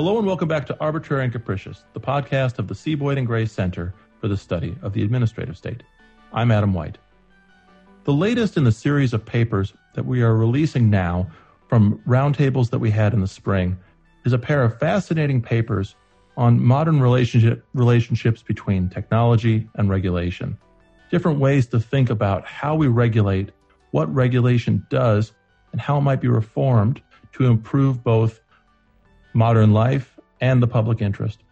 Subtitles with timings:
[0.00, 2.94] Hello and welcome back to Arbitrary and Capricious, the podcast of the C.
[2.94, 5.82] Boyden Gray Center for the Study of the Administrative State.
[6.32, 6.96] I'm Adam White.
[8.04, 11.30] The latest in the series of papers that we are releasing now
[11.68, 13.78] from roundtables that we had in the spring
[14.24, 15.96] is a pair of fascinating papers
[16.34, 20.56] on modern relationship, relationships between technology and regulation.
[21.10, 23.50] Different ways to think about how we regulate,
[23.90, 25.32] what regulation does,
[25.72, 28.40] and how it might be reformed to improve both
[29.32, 31.42] modern life and the public interest.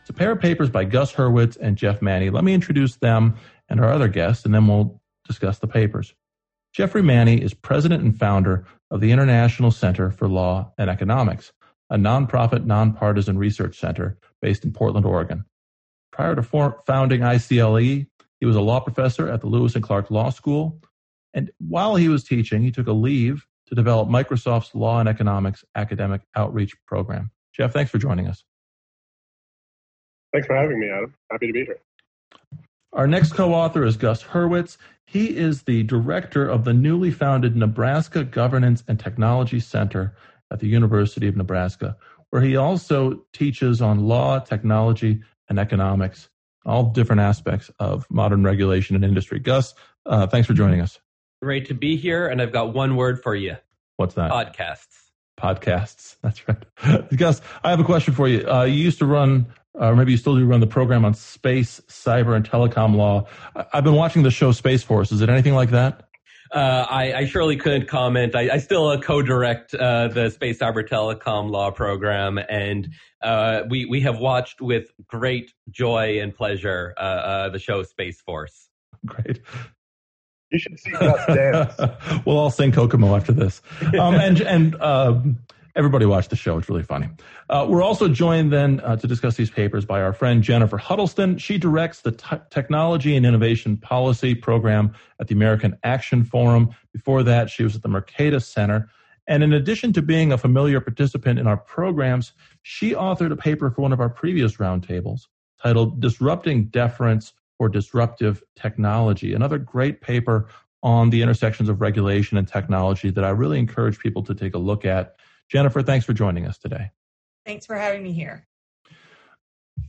[0.00, 2.32] It's a pair of papers by Gus Hurwitz and Jeff Manne.
[2.32, 3.36] Let me introduce them
[3.68, 6.14] and our other guests, and then we'll discuss the papers.
[6.72, 11.52] Geoffrey Manne is president and founder of the International Center for Law and Economics,
[11.90, 15.44] a nonprofit, nonpartisan research center based in Portland, Oregon.
[16.12, 18.06] Prior to for- founding ICLE,
[18.40, 20.80] he was a law professor at the Lewis and Clark Law School.
[21.32, 25.64] And while he was teaching, he took a leave to develop Microsoft's Law and Economics
[25.74, 27.30] Academic Outreach Program.
[27.54, 28.44] Jeff, thanks for joining us.
[30.30, 31.14] Thanks for having me, Adam.
[31.30, 31.78] Happy to be here.
[32.92, 34.76] Our next co author is Gus Hurwitz.
[35.06, 40.14] He is the director of the newly founded Nebraska Governance and Technology Center
[40.50, 41.96] at the University of Nebraska,
[42.28, 46.28] where he also teaches on law, technology, and economics,
[46.66, 49.38] all different aspects of modern regulation and industry.
[49.38, 49.72] Gus,
[50.04, 51.00] uh, thanks for joining us.
[51.42, 53.56] Great to be here, and I've got one word for you.
[53.96, 54.30] What's that?
[54.30, 54.86] Podcasts.
[55.38, 56.16] Podcasts.
[56.22, 57.16] That's right.
[57.16, 58.48] Gus, I have a question for you.
[58.48, 61.80] Uh, you used to run or maybe you still do run the program on space,
[61.88, 63.26] cyber, and telecom law.
[63.72, 65.12] I've been watching the show Space Force.
[65.12, 66.04] Is it anything like that?
[66.52, 68.34] Uh, I, I, surely couldn't comment.
[68.34, 72.90] I, I still uh, co-direct uh, the Space Cyber Telecom Law program, and
[73.22, 78.20] uh, we we have watched with great joy and pleasure uh, uh, the show Space
[78.20, 78.68] Force.
[79.06, 79.40] Great.
[80.52, 81.74] You should see us dance.
[82.26, 83.62] we'll all sing Kokomo after this.
[83.98, 85.38] Um, and and um,
[85.74, 86.58] Everybody watch the show.
[86.58, 87.08] It's really funny.
[87.48, 91.38] Uh, we're also joined then uh, to discuss these papers by our friend Jennifer Huddleston.
[91.38, 96.74] She directs the t- Technology and Innovation Policy Program at the American Action Forum.
[96.92, 98.90] Before that, she was at the Mercatus Center.
[99.26, 103.70] And in addition to being a familiar participant in our programs, she authored a paper
[103.70, 105.22] for one of our previous roundtables
[105.62, 107.32] titled Disrupting Deference
[107.62, 110.48] for Disruptive Technology, another great paper
[110.82, 114.58] on the intersections of regulation and technology that I really encourage people to take a
[114.58, 115.14] look at.
[115.48, 116.90] Jennifer, thanks for joining us today.
[117.46, 118.48] Thanks for having me here.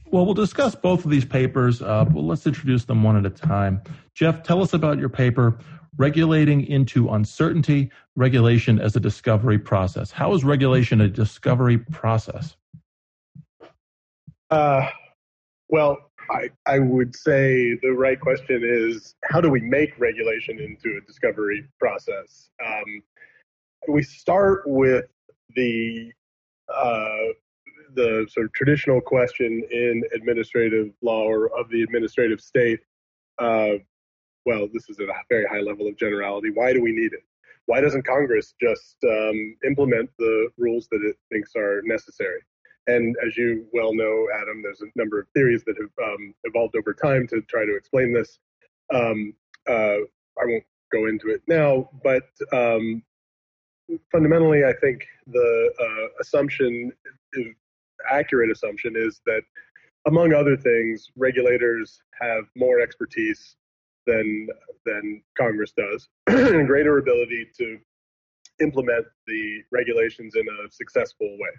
[0.05, 1.81] Well, we'll discuss both of these papers.
[1.81, 3.81] Uh, but let's introduce them one at a time.
[4.13, 5.57] Jeff, tell us about your paper,
[5.97, 10.11] Regulating into Uncertainty Regulation as a Discovery Process.
[10.11, 12.55] How is regulation a discovery process?
[14.51, 14.89] Uh,
[15.69, 20.97] well, I, I would say the right question is how do we make regulation into
[20.97, 22.49] a discovery process?
[22.65, 23.03] Um,
[23.87, 25.05] we start with
[25.55, 26.11] the
[26.73, 27.33] uh,
[27.95, 32.79] the sort of traditional question in administrative law or of the administrative state.
[33.39, 33.73] Uh,
[34.45, 36.49] well, this is at a very high level of generality.
[36.49, 37.23] Why do we need it?
[37.65, 42.41] Why doesn't Congress just um, implement the rules that it thinks are necessary?
[42.87, 46.75] And as you well know, Adam, there's a number of theories that have um, evolved
[46.75, 48.39] over time to try to explain this.
[48.93, 49.33] Um,
[49.69, 50.03] uh,
[50.39, 53.01] I won't go into it now, but um,
[54.11, 56.91] fundamentally, I think the uh, assumption,
[58.11, 59.43] accurate assumption, is that
[60.05, 63.55] among other things, regulators have more expertise
[64.05, 64.47] than
[64.85, 67.79] than Congress does, and greater ability to
[68.61, 71.49] implement the regulations in a successful way.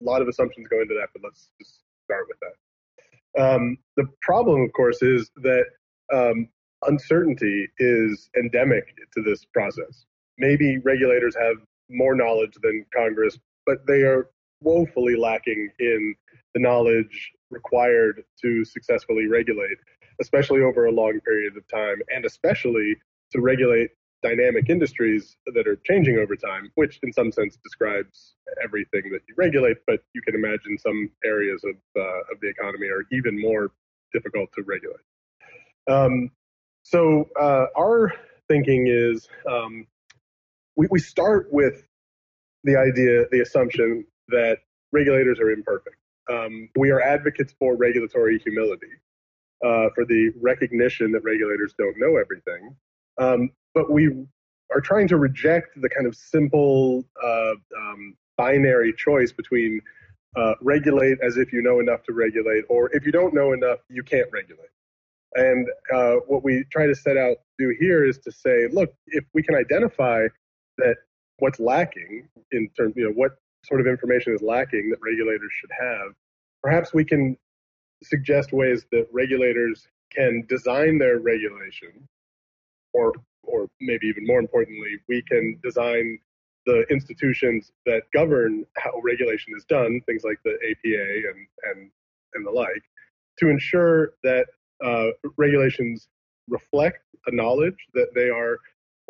[0.00, 3.42] A lot of assumptions go into that, but let's just start with that.
[3.42, 5.64] Um, the problem, of course, is that
[6.12, 6.48] um,
[6.86, 8.84] uncertainty is endemic
[9.14, 10.06] to this process
[10.40, 11.56] maybe regulators have
[11.88, 14.30] more knowledge than Congress, but they are
[14.62, 16.14] woefully lacking in
[16.54, 19.78] the knowledge required to successfully regulate,
[20.20, 22.96] especially over a long period of time, and especially
[23.30, 23.90] to regulate
[24.22, 29.34] dynamic industries that are changing over time, which in some sense describes everything that you
[29.36, 33.70] regulate, but you can imagine some areas of, uh, of the economy are even more
[34.12, 35.00] difficult to regulate.
[35.88, 36.30] Um,
[36.82, 38.12] so uh, our
[38.48, 39.86] thinking is um,
[40.76, 41.82] we, we start with
[42.64, 44.58] the idea, the assumption that
[44.92, 45.96] regulators are imperfect.
[46.30, 48.92] Um, we are advocates for regulatory humility,
[49.64, 52.76] uh, for the recognition that regulators don't know everything.
[53.20, 54.26] Um, but we
[54.72, 59.80] are trying to reject the kind of simple uh, um, binary choice between
[60.36, 63.78] uh, regulate as if you know enough to regulate, or if you don't know enough,
[63.88, 64.70] you can't regulate.
[65.34, 68.92] And uh, what we try to set out to do here is to say, look,
[69.08, 70.26] if we can identify
[70.78, 70.96] that
[71.38, 73.32] what's lacking in terms, you know, what
[73.64, 76.14] sort of information is lacking that regulators should have,
[76.62, 77.36] perhaps we can
[78.02, 82.08] suggest ways that regulators can design their regulation,
[82.92, 86.18] or or maybe even more importantly, we can design
[86.66, 91.90] the institutions that govern how regulation is done, things like the APA and and
[92.34, 92.82] and the like,
[93.38, 94.46] to ensure that
[94.84, 96.08] uh, regulations
[96.48, 98.58] reflect a knowledge that they are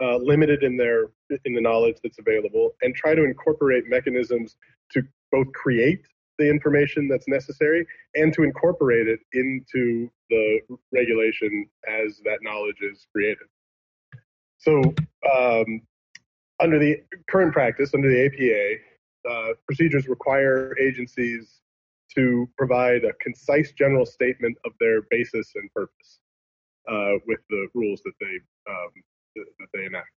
[0.03, 1.09] uh, limited in their
[1.45, 4.57] in the knowledge that's available, and try to incorporate mechanisms
[4.93, 6.01] to both create
[6.39, 10.61] the information that's necessary and to incorporate it into the
[10.93, 13.47] regulation as that knowledge is created.
[14.61, 14.83] So,
[15.35, 15.81] um,
[16.61, 21.61] under the current practice, under the APA, uh, procedures require agencies
[22.15, 26.19] to provide a concise general statement of their basis and purpose
[26.89, 28.39] uh, with the rules that they
[28.71, 28.91] um,
[29.37, 30.11] that they enact.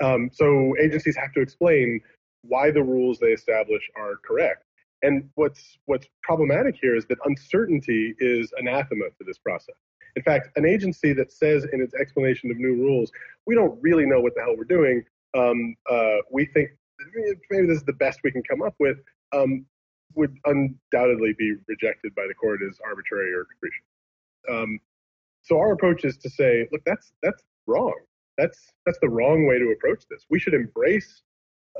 [0.00, 2.00] Um, so agencies have to explain
[2.42, 4.64] why the rules they establish are correct.
[5.02, 9.74] And what's what's problematic here is that uncertainty is anathema to this process.
[10.16, 13.10] In fact, an agency that says in its explanation of new rules,
[13.46, 15.04] we don't really know what the hell we're doing.
[15.36, 16.70] Um, uh, we think
[17.50, 18.98] maybe this is the best we can come up with.
[19.32, 19.66] Um,
[20.16, 23.84] would undoubtedly be rejected by the court as arbitrary or capricious.
[24.50, 24.80] Um,
[25.42, 27.94] so our approach is to say, look, that's that's wrong.
[28.36, 30.26] That's that's the wrong way to approach this.
[30.28, 31.22] We should embrace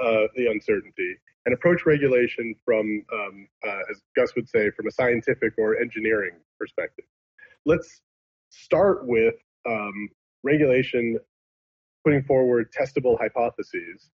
[0.01, 1.17] uh, the uncertainty
[1.47, 6.35] and approach regulation from, um, uh, as Gus would say, from a scientific or engineering
[6.59, 7.07] perspective.
[7.65, 8.03] Let's
[8.51, 9.35] start with
[9.69, 10.09] um,
[10.43, 11.19] regulation
[12.05, 14.11] putting forward testable hypotheses,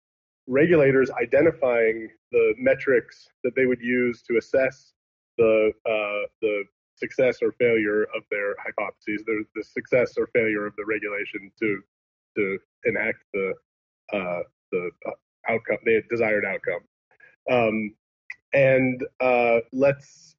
[0.47, 4.93] regulators identifying the metrics that they would use to assess
[5.37, 6.63] the uh, the
[6.95, 11.81] success or failure of their hypotheses, the, the success or failure of the regulation to
[12.37, 13.53] to enact the
[14.13, 14.41] uh,
[14.71, 15.11] the uh,
[15.49, 16.81] outcome, the desired outcome.
[17.49, 17.95] Um,
[18.53, 20.35] and uh, let's.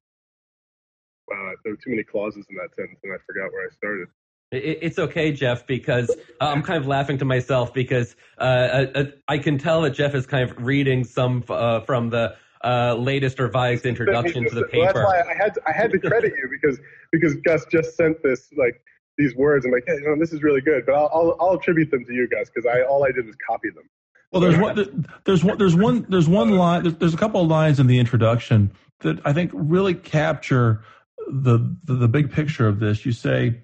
[1.31, 4.07] Uh, there are too many clauses in that sentence, and I forgot where I started.
[4.51, 9.57] It's okay, Jeff, because I'm kind of laughing to myself because uh, uh, I can
[9.57, 14.47] tell that Jeff is kind of reading some uh, from the uh, latest revised introduction
[14.47, 14.77] to the paper.
[14.77, 16.79] Well, that's why I had to, I had to credit you because
[17.11, 18.79] because Gus just sent this like
[19.17, 19.65] these words.
[19.65, 21.89] And I'm like, hey, you know, this is really good, but I'll I'll, I'll attribute
[21.89, 23.89] them to you guys because I all I did was copy them.
[24.31, 26.83] Well, there's one, there's one, there's one, there's one line.
[26.83, 28.71] There's, there's a couple of lines in the introduction
[29.01, 30.83] that I think really capture
[31.27, 33.05] the, the, the big picture of this.
[33.05, 33.61] You say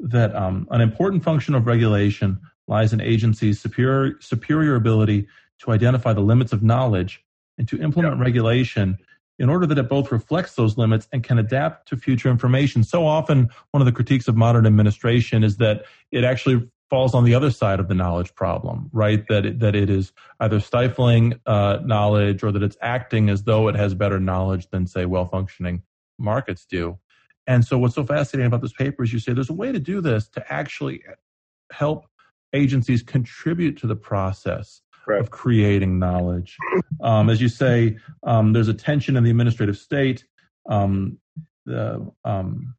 [0.00, 5.26] that um, an important function of regulation lies in agencies' superior superior ability
[5.60, 7.24] to identify the limits of knowledge
[7.58, 8.98] and to implement regulation
[9.38, 12.84] in order that it both reflects those limits and can adapt to future information.
[12.84, 17.24] So often, one of the critiques of modern administration is that it actually falls on
[17.24, 19.26] the other side of the knowledge problem, right?
[19.28, 23.68] That it, that it is either stifling uh, knowledge or that it's acting as though
[23.68, 25.82] it has better knowledge than, say, well functioning
[26.18, 26.98] markets do.
[27.46, 29.80] And so, what's so fascinating about this paper is you say there's a way to
[29.80, 31.02] do this to actually
[31.72, 32.06] help
[32.52, 35.20] agencies contribute to the process right.
[35.20, 36.56] of creating knowledge.
[37.02, 40.24] Um, as you say, um, there's a tension in the administrative state.
[40.68, 41.18] Um,
[41.66, 42.74] the, um,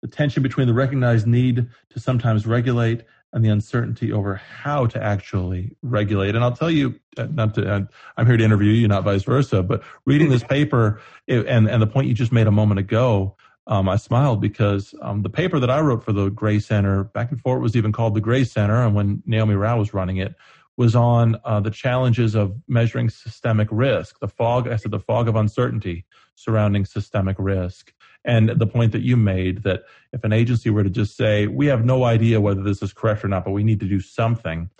[0.00, 5.02] the tension between the recognized need to sometimes regulate and the uncertainty over how to
[5.02, 6.34] actually regulate.
[6.34, 9.62] And I'll tell you, uh, not to, I'm here to interview you, not vice versa,
[9.62, 13.36] but reading this paper and, and the point you just made a moment ago,
[13.66, 17.30] um, I smiled because um, the paper that I wrote for the Gray Center, back
[17.30, 20.34] before it was even called the Gray Center, and when Naomi Rao was running it,
[20.76, 25.28] was on uh, the challenges of measuring systemic risk, the fog, I said, the fog
[25.28, 27.92] of uncertainty surrounding systemic risk.
[28.24, 31.66] And the point that you made that if an agency were to just say, we
[31.66, 34.70] have no idea whether this is correct or not, but we need to do something,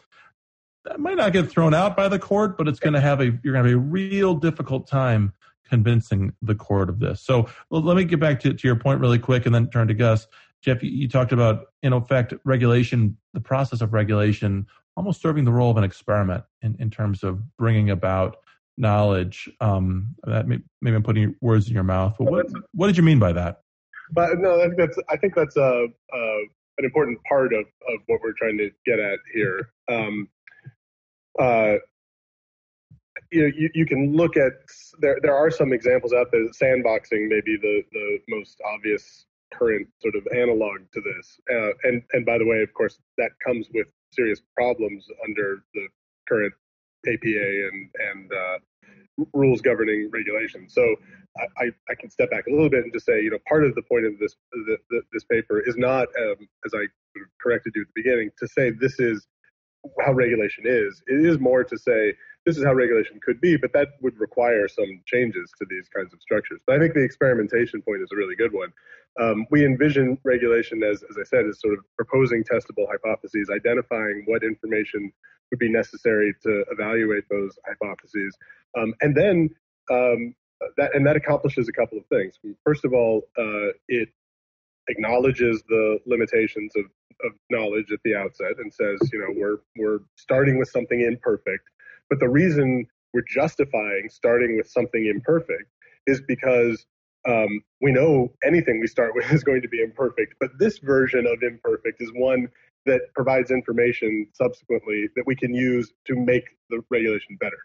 [0.84, 3.25] that might not get thrown out by the court, but it's going to have a,
[3.42, 5.32] you're going to have a real difficult time
[5.68, 7.20] convincing the court of this.
[7.20, 9.88] So well, let me get back to, to your point really quick and then turn
[9.88, 10.26] to Gus.
[10.61, 15.52] Jeff, you, you talked about, in effect, regulation, the process of regulation almost serving the
[15.52, 18.37] role of an experiment in, in terms of bringing about
[18.83, 19.49] knowledge.
[19.61, 22.17] Um, that may, maybe I'm putting words in your mouth.
[22.19, 23.61] But what, what did you mean by that?
[24.12, 26.43] But no, I think that's I think that's a, a
[26.79, 29.71] an important part of, of what we're trying to get at here.
[29.91, 30.29] Um,
[31.41, 31.77] uh,
[33.31, 34.53] you know, you, you can look at
[35.01, 35.17] there.
[35.23, 36.47] There are some examples out there.
[36.51, 39.25] Sandboxing may be the the most obvious
[39.55, 41.41] current sort of analog to this.
[41.51, 45.87] Uh, and and by the way, of course, that comes with serious problems under the
[46.29, 46.53] current
[47.07, 48.59] APA and and uh,
[49.33, 50.69] rules governing regulation.
[50.69, 50.97] So
[51.59, 53.75] I, I can step back a little bit and just say, you know, part of
[53.75, 56.87] the point of this the, the, this paper is not, um, as I
[57.41, 59.26] corrected you at the beginning, to say this is
[60.01, 61.03] how regulation is.
[61.07, 62.15] It is more to say
[62.47, 66.12] this is how regulation could be, but that would require some changes to these kinds
[66.12, 66.61] of structures.
[66.67, 68.73] But I think the experimentation point is a really good one.
[69.21, 74.25] Um, we envision regulation as, as I said, as sort of proposing testable hypotheses, identifying
[74.27, 75.12] what information
[75.51, 78.37] would be necessary to evaluate those hypotheses,
[78.79, 79.51] um, and then
[79.91, 80.35] um,
[80.79, 82.39] that and that accomplishes a couple of things.
[82.65, 84.09] First of all, uh, it
[84.89, 86.85] acknowledges the limitations of,
[87.25, 91.69] of knowledge at the outset and says, you know, we're we're starting with something imperfect,
[92.09, 95.71] but the reason we're justifying starting with something imperfect
[96.07, 96.85] is because
[97.28, 101.26] um, we know anything we start with is going to be imperfect, but this version
[101.26, 102.49] of imperfect is one
[102.85, 107.59] that provides information subsequently that we can use to make the regulation better.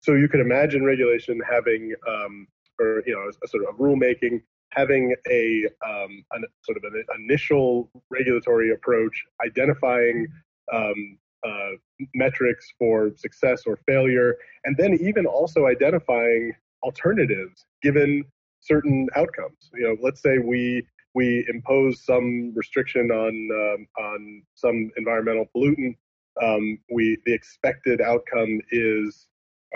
[0.00, 2.46] So you could imagine regulation having, um,
[2.78, 7.04] or you know, a, a sort of rulemaking having a um, an, sort of an
[7.18, 10.26] initial regulatory approach, identifying
[10.72, 11.70] um, uh,
[12.14, 18.24] metrics for success or failure, and then even also identifying alternatives given
[18.60, 19.70] certain outcomes.
[19.74, 25.96] You know, let's say we we impose some restriction on um, on some environmental pollutant.
[26.42, 29.26] Um, we the expected outcome is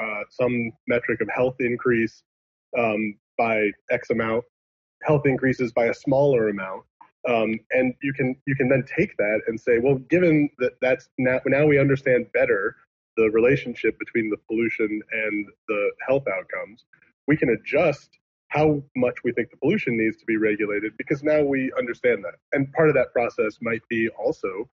[0.00, 2.22] uh, some metric of health increase
[2.78, 4.44] um, by X amount
[5.04, 6.84] health increases by a smaller amount.
[7.28, 11.08] Um, and you can you can then take that and say, well, given that that's
[11.18, 12.76] now now we understand better
[13.16, 16.84] the relationship between the pollution and the health outcomes,
[17.28, 18.10] we can adjust
[18.48, 22.34] how much we think the pollution needs to be regulated because now we understand that.
[22.52, 24.68] And part of that process might be also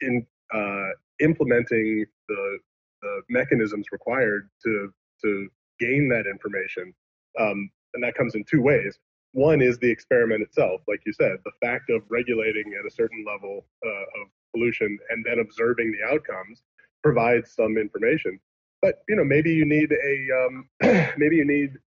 [0.00, 0.90] in uh,
[1.20, 2.58] implementing the,
[3.02, 4.92] the mechanisms required to
[5.22, 5.48] to
[5.80, 6.92] gain that information.
[7.38, 8.98] Um, and that comes in two ways.
[9.32, 13.24] One is the experiment itself, like you said, the fact of regulating at a certain
[13.26, 16.62] level uh, of pollution and then observing the outcomes
[17.02, 18.38] provides some information.
[18.82, 20.68] But you know, maybe you need a um,
[21.16, 21.78] maybe you need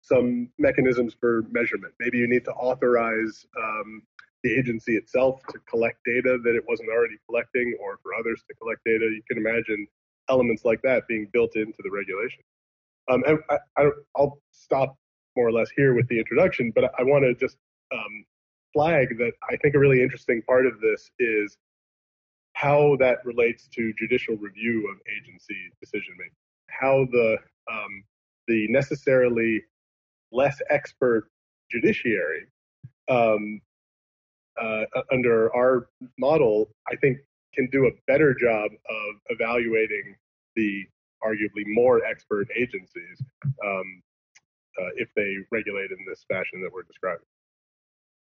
[0.00, 1.92] some mechanisms for measurement.
[2.00, 4.02] Maybe you need to authorize um,
[4.42, 8.54] the agency itself to collect data that it wasn't already collecting, or for others to
[8.54, 9.04] collect data.
[9.04, 9.86] You can imagine
[10.30, 12.42] elements like that being built into the regulation.
[13.10, 14.96] Um, and I, I, I'll stop
[15.36, 17.56] more or less here with the introduction, but I want to just
[17.92, 18.24] um,
[18.72, 21.56] flag that I think a really interesting part of this is
[22.54, 26.34] how that relates to judicial review of agency decision making.
[26.68, 27.36] How the
[27.70, 28.04] um,
[28.48, 29.62] the necessarily
[30.32, 31.28] less expert
[31.70, 32.46] judiciary
[33.08, 33.60] um,
[34.60, 37.18] uh, under our model, I think,
[37.54, 40.16] can do a better job of evaluating
[40.56, 40.84] the
[41.24, 43.22] arguably more expert agencies
[43.64, 44.02] um,
[44.96, 47.26] if they regulate in this fashion that we're describing.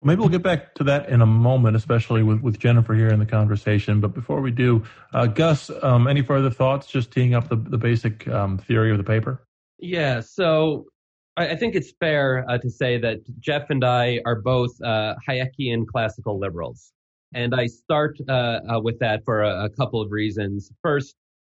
[0.02, 3.18] Maybe we'll get back to that in a moment, especially with, with Jennifer here in
[3.18, 4.00] the conversation.
[4.00, 7.78] But before we do, uh, Gus, um, any further thoughts, just teeing up the, the
[7.78, 9.42] basic um, theory of the paper?
[9.80, 10.86] Yeah, so
[11.36, 15.14] I, I think it's fair uh, to say that Jeff and I are both uh,
[15.28, 16.92] Hayekian classical liberals.
[17.34, 20.70] And I start uh, uh, with that for a, a couple of reasons.
[20.80, 21.16] First,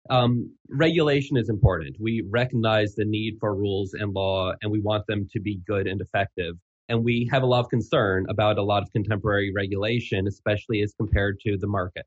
[0.08, 1.96] um, regulation is important.
[2.00, 5.86] We recognize the need for rules and law, and we want them to be good
[5.86, 6.56] and effective.
[6.88, 10.94] And we have a lot of concern about a lot of contemporary regulation, especially as
[10.98, 12.04] compared to the market.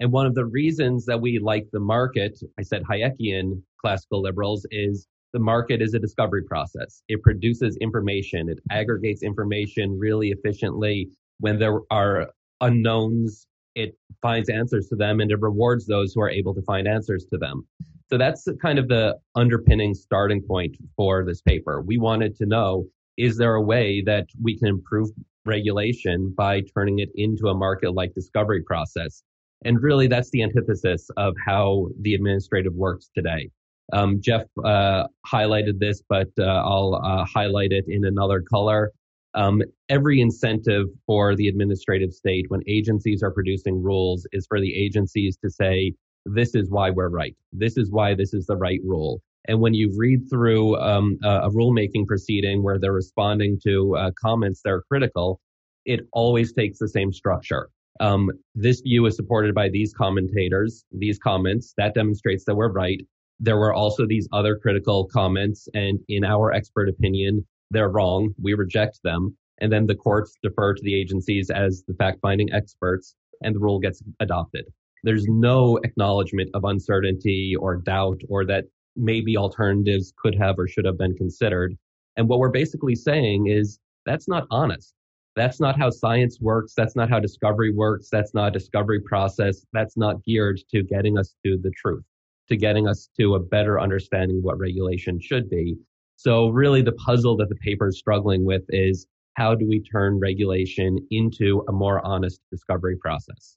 [0.00, 4.66] And one of the reasons that we like the market, I said Hayekian classical liberals,
[4.70, 7.02] is the market is a discovery process.
[7.08, 8.48] It produces information.
[8.48, 15.30] It aggregates information really efficiently when there are unknowns it finds answers to them and
[15.30, 17.66] it rewards those who are able to find answers to them.
[18.10, 21.82] So that's kind of the underpinning starting point for this paper.
[21.82, 25.10] We wanted to know, is there a way that we can improve
[25.46, 29.22] regulation by turning it into a market like discovery process?
[29.64, 33.50] And really that's the antithesis of how the administrative works today.
[33.92, 38.92] Um, Jeff uh, highlighted this, but uh, I'll uh, highlight it in another color
[39.34, 44.74] um, every incentive for the administrative state when agencies are producing rules is for the
[44.74, 47.36] agencies to say, this is why we're right.
[47.52, 49.20] This is why this is the right rule.
[49.46, 54.10] And when you read through um, a, a, rulemaking proceeding where they're responding to uh,
[54.18, 55.38] comments that are critical,
[55.84, 57.68] it always takes the same structure.
[58.00, 61.74] Um, this view is supported by these commentators, these comments.
[61.76, 63.00] That demonstrates that we're right.
[63.38, 68.34] There were also these other critical comments, and in our expert opinion, they're wrong.
[68.40, 69.36] We reject them.
[69.58, 73.60] And then the courts defer to the agencies as the fact finding experts and the
[73.60, 74.64] rule gets adopted.
[75.02, 78.64] There's no acknowledgement of uncertainty or doubt or that
[78.96, 81.76] maybe alternatives could have or should have been considered.
[82.16, 84.94] And what we're basically saying is that's not honest.
[85.36, 86.74] That's not how science works.
[86.76, 88.08] That's not how discovery works.
[88.10, 89.66] That's not a discovery process.
[89.72, 92.04] That's not geared to getting us to the truth,
[92.48, 95.76] to getting us to a better understanding what regulation should be.
[96.16, 100.18] So really the puzzle that the paper is struggling with is how do we turn
[100.20, 103.56] regulation into a more honest discovery process?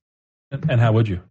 [0.52, 1.22] And how would you?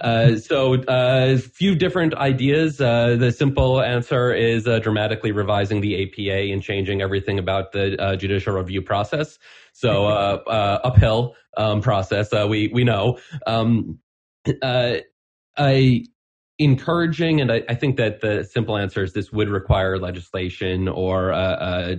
[0.00, 2.80] Uh, so a uh, few different ideas.
[2.80, 8.00] Uh, the simple answer is uh, dramatically revising the APA and changing everything about the
[8.00, 9.38] uh, judicial review process.
[9.72, 12.32] So uh, uphill um, process.
[12.32, 13.18] we we know.
[13.46, 13.98] Um,
[15.58, 16.04] I
[16.58, 21.32] encouraging, and I, I, think that the simple answer is this would require legislation or
[21.32, 21.96] uh, uh,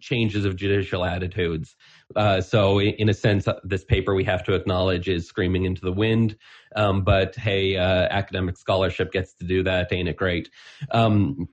[0.00, 1.76] changes of judicial attitudes.
[2.16, 5.82] Uh, so, in a sense, uh, this paper we have to acknowledge is screaming into
[5.82, 6.36] the wind.
[6.74, 10.48] Um, but hey, uh, academic scholarship gets to do that, ain't it great?
[10.90, 11.48] Um,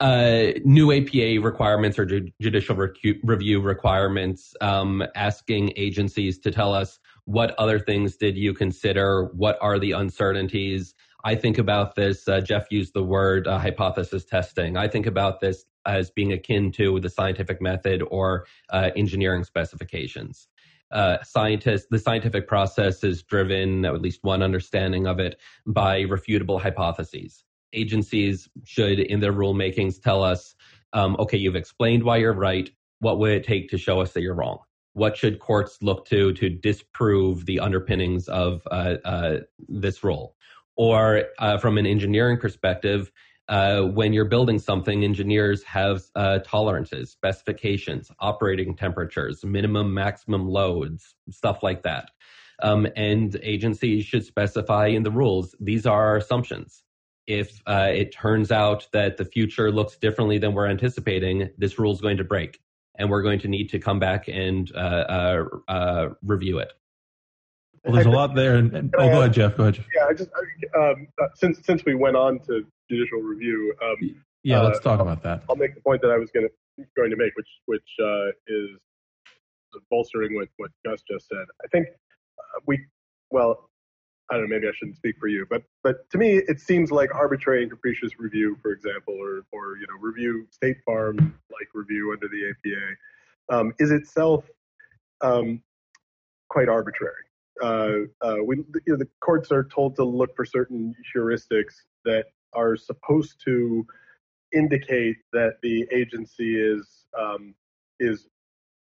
[0.00, 6.72] uh, new APA requirements or ju- judicial recu- review requirements, um, asking agencies to tell
[6.72, 10.94] us what other things did you consider, what are the uncertainties,
[11.24, 14.76] I think about this, uh, Jeff used the word uh, hypothesis testing.
[14.76, 20.48] I think about this as being akin to the scientific method or uh, engineering specifications.
[20.90, 26.60] Uh, scientists, the scientific process is driven, at least one understanding of it, by refutable
[26.60, 27.44] hypotheses.
[27.72, 30.54] Agencies should, in their rulemakings, tell us,
[30.92, 32.70] um, okay, you've explained why you're right.
[33.00, 34.58] What would it take to show us that you're wrong?
[34.94, 39.36] What should courts look to to disprove the underpinnings of uh, uh,
[39.68, 40.34] this rule?
[40.78, 43.10] Or uh, from an engineering perspective,
[43.48, 51.14] uh, when you're building something, engineers have uh, tolerances, specifications, operating temperatures, minimum, maximum loads,
[51.30, 52.10] stuff like that.
[52.62, 56.82] Um, and agencies should specify in the rules these are our assumptions.
[57.26, 61.92] If uh, it turns out that the future looks differently than we're anticipating, this rule
[61.92, 62.58] is going to break,
[62.98, 66.72] and we're going to need to come back and uh, uh, review it.
[67.88, 68.56] Well, there's a lot there.
[68.56, 69.56] And, and oh, go ahead, Jeff.
[69.56, 69.82] Go ahead.
[69.96, 70.28] Yeah, I just
[70.76, 73.74] um, uh, since since we went on to judicial review.
[73.82, 75.44] Um, yeah, let's uh, talk about that.
[75.48, 78.28] I'll make the point that I was going to going to make, which which uh,
[78.46, 78.68] is
[79.90, 81.46] bolstering what what Gus just said.
[81.64, 82.84] I think uh, we
[83.30, 83.70] well.
[84.30, 84.56] I don't know.
[84.56, 87.70] Maybe I shouldn't speak for you, but but to me, it seems like arbitrary and
[87.70, 91.16] capricious review, for example, or or you know, review State Farm
[91.50, 94.44] like review under the APA, um, is itself
[95.22, 95.62] um,
[96.50, 97.14] quite arbitrary
[97.62, 102.26] uh, uh, we, you know, the courts are told to look for certain heuristics that
[102.54, 103.86] are supposed to
[104.54, 106.86] indicate that the agency is
[107.18, 107.54] um,
[108.00, 108.26] is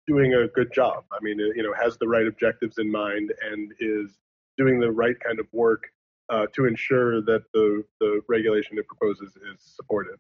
[0.08, 1.06] doing a good job.
[1.12, 4.18] I mean, you know, has the right objectives in mind and is
[4.58, 5.84] doing the right kind of work
[6.30, 10.16] uh, to ensure that the the regulation it proposes is supported.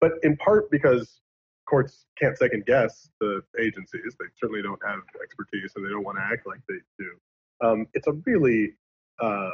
[0.00, 1.20] But in part because
[1.68, 6.16] courts can't second guess the agencies, they certainly don't have expertise and they don't want
[6.16, 7.10] to act like they do.
[7.60, 8.74] Um, it's a really
[9.20, 9.50] uh,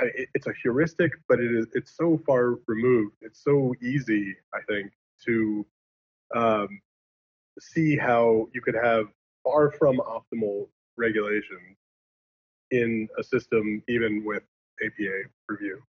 [0.00, 3.16] it, it's a heuristic, but it is it's so far removed.
[3.20, 4.92] It's so easy, I think,
[5.26, 5.66] to
[6.34, 6.68] um,
[7.60, 9.06] see how you could have
[9.44, 11.76] far from optimal regulation
[12.70, 14.42] in a system, even with
[14.84, 15.80] APA review.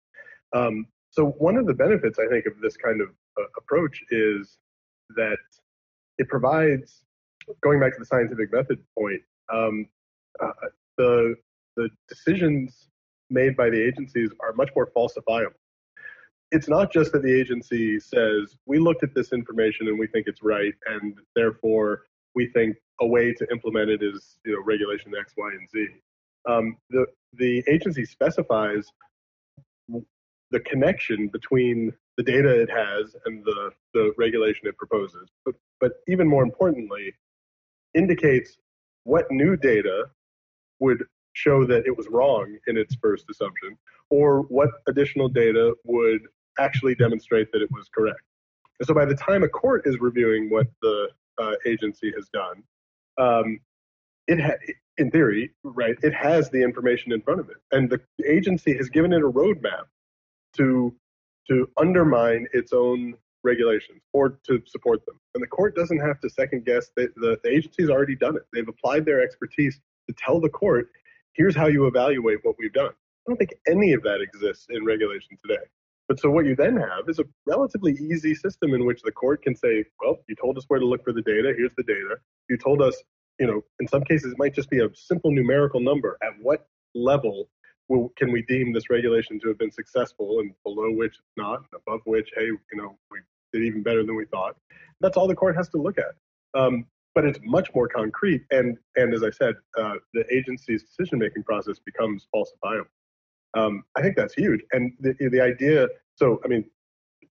[0.52, 4.58] Um, so one of the benefits, I think, of this kind of uh, approach is
[5.16, 5.38] that
[6.18, 7.02] it provides,
[7.62, 9.86] going back to the scientific method point, um,
[10.40, 10.52] uh,
[11.02, 11.34] the
[11.76, 12.88] the decisions
[13.30, 15.58] made by the agencies are much more falsifiable.
[16.50, 20.26] It's not just that the agency says we looked at this information and we think
[20.26, 22.02] it's right, and therefore
[22.34, 25.86] we think a way to implement it is you know regulation X, Y, and Z.
[26.48, 28.86] Um, the the agency specifies
[30.52, 35.30] the connection between the data it has and the, the regulation it proposes.
[35.46, 37.14] But, but even more importantly,
[37.94, 38.58] indicates
[39.04, 40.04] what new data
[40.84, 41.00] would
[41.44, 43.70] show that it was wrong in its first assumption,
[44.10, 46.22] or what additional data would
[46.58, 48.24] actually demonstrate that it was correct.
[48.78, 51.08] And so by the time a court is reviewing what the
[51.42, 52.56] uh, agency has done,
[53.26, 53.60] um,
[54.26, 54.60] it ha-
[54.98, 58.00] in theory, right, it has the information in front of it, and the
[58.36, 59.86] agency has given it a roadmap
[60.58, 60.94] to
[61.48, 65.16] to undermine its own regulations or to support them.
[65.34, 66.84] And the court doesn't have to second guess.
[66.96, 68.44] The, the, the agency's already done it.
[68.52, 69.80] They've applied their expertise
[70.12, 70.88] to tell the court,
[71.34, 72.90] here's how you evaluate what we've done.
[72.90, 75.62] I don't think any of that exists in regulation today.
[76.08, 79.42] But so what you then have is a relatively easy system in which the court
[79.42, 81.54] can say, well, you told us where to look for the data.
[81.56, 82.16] Here's the data.
[82.50, 83.00] You told us,
[83.38, 86.18] you know, in some cases it might just be a simple numerical number.
[86.22, 87.48] At what level
[87.88, 91.64] will, can we deem this regulation to have been successful and below which it's not,
[91.74, 93.18] above which, hey, you know, we
[93.52, 94.56] did even better than we thought.
[95.00, 96.14] That's all the court has to look at.
[96.60, 98.42] Um, but it's much more concrete.
[98.50, 102.86] And and as I said, uh, the agency's decision making process becomes falsifiable.
[103.54, 104.60] Um, I think that's huge.
[104.72, 105.88] And the the idea.
[106.16, 106.64] So I mean,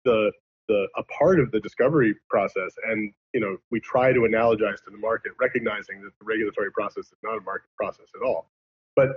[0.06, 0.32] the
[0.68, 4.92] the a part of the discovery process, and you know, we try to analogize to
[4.92, 8.50] the market, recognizing that the regulatory process is not a market process at all.
[8.96, 9.10] But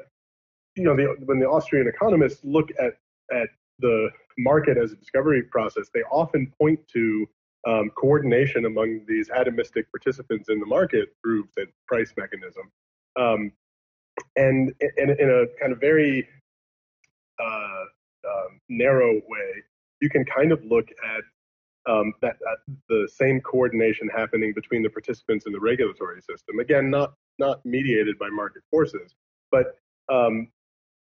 [0.76, 2.94] you know, the, when the Austrian economists look at
[3.32, 3.48] at
[3.80, 7.26] the market as a discovery process, they often point to
[7.66, 12.70] um, coordination among these atomistic participants in the market through the price mechanism.
[13.16, 13.52] Um,
[14.36, 16.28] and in, in, a kind of very
[17.42, 17.84] uh,
[18.28, 19.62] um, narrow way,
[20.00, 21.22] you can kind of look at
[21.90, 26.58] um, that, that, the same coordination happening between the participants in the regulatory system.
[26.58, 29.14] Again, not not mediated by market forces,
[29.50, 29.78] but
[30.10, 30.48] um,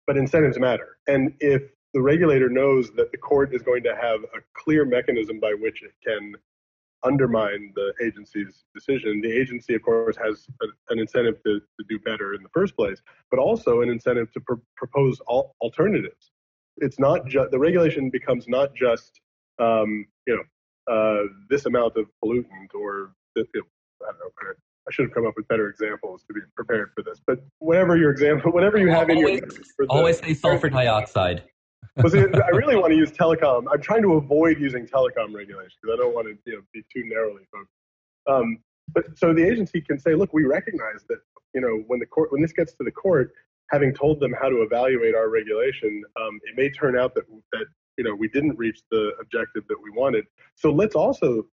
[0.06, 0.96] but incentives matter.
[1.06, 1.62] And if
[1.94, 5.82] the regulator knows that the court is going to have a clear mechanism by which
[5.82, 6.34] it can
[7.04, 9.20] undermine the agency's decision.
[9.20, 12.74] The agency, of course, has a, an incentive to, to do better in the first
[12.76, 16.32] place, but also an incentive to pr- propose al- alternatives.
[16.78, 19.20] It's not just the regulation becomes not just
[19.60, 23.62] um, you know uh, this amount of pollutant or you know,
[24.02, 24.52] I don't know.
[24.86, 27.20] I should have come up with better examples to be prepared for this.
[27.24, 31.44] But whatever your example, whatever you have always, in your always say sulfur dioxide
[31.96, 33.64] well, see, I really want to use telecom.
[33.72, 36.82] I'm trying to avoid using telecom regulation because I don't want to you know, be
[36.92, 37.70] too narrowly focused.
[38.28, 38.58] Um,
[38.92, 41.18] but so the agency can say, look, we recognize that
[41.54, 43.32] you know when the court when this gets to the court,
[43.70, 47.66] having told them how to evaluate our regulation, um, it may turn out that that
[47.96, 50.26] you know we didn't reach the objective that we wanted.
[50.56, 51.46] So let's also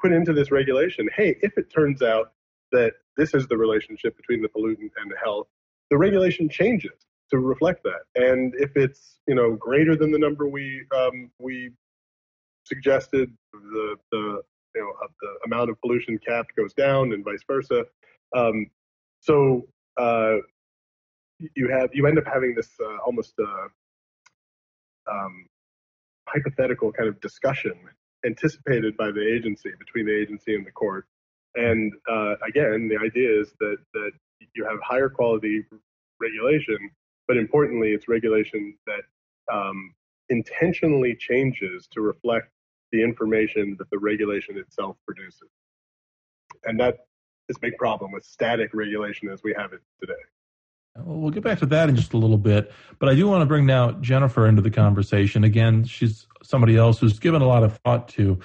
[0.00, 2.32] put into this regulation, hey, if it turns out
[2.72, 5.48] that this is the relationship between the pollutant and the health,
[5.90, 8.02] the regulation changes to reflect that.
[8.14, 11.70] And if it's you know greater than the number we um, we
[12.64, 14.42] suggested, the the
[14.74, 17.84] you know the amount of pollution capped goes down, and vice versa.
[18.36, 18.66] Um,
[19.20, 20.36] so uh,
[21.54, 23.68] you have you end up having this uh, almost uh,
[25.10, 25.46] um,
[26.28, 27.74] hypothetical kind of discussion
[28.24, 31.06] anticipated by the agency between the agency and the court.
[31.54, 34.10] And uh, again, the idea is that that
[34.54, 35.64] you have higher quality
[36.20, 36.90] regulation
[37.28, 39.94] but importantly, it's regulation that um,
[40.28, 42.50] intentionally changes to reflect
[42.92, 45.48] the information that the regulation itself produces.
[46.64, 47.06] And that
[47.48, 50.14] is a big problem with static regulation as we have it today.
[50.98, 53.46] Well, get back to that in just a little bit, but I do want to
[53.46, 55.44] bring now Jennifer into the conversation.
[55.44, 58.38] Again, she's somebody else who's given a lot of thought to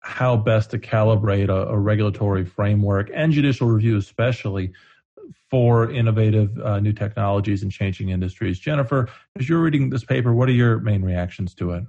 [0.00, 4.72] how best to calibrate a, a regulatory framework and judicial review, especially
[5.50, 8.58] for innovative uh, new technologies and changing industries.
[8.58, 9.08] Jennifer,
[9.38, 11.84] as you're reading this paper, what are your main reactions to it?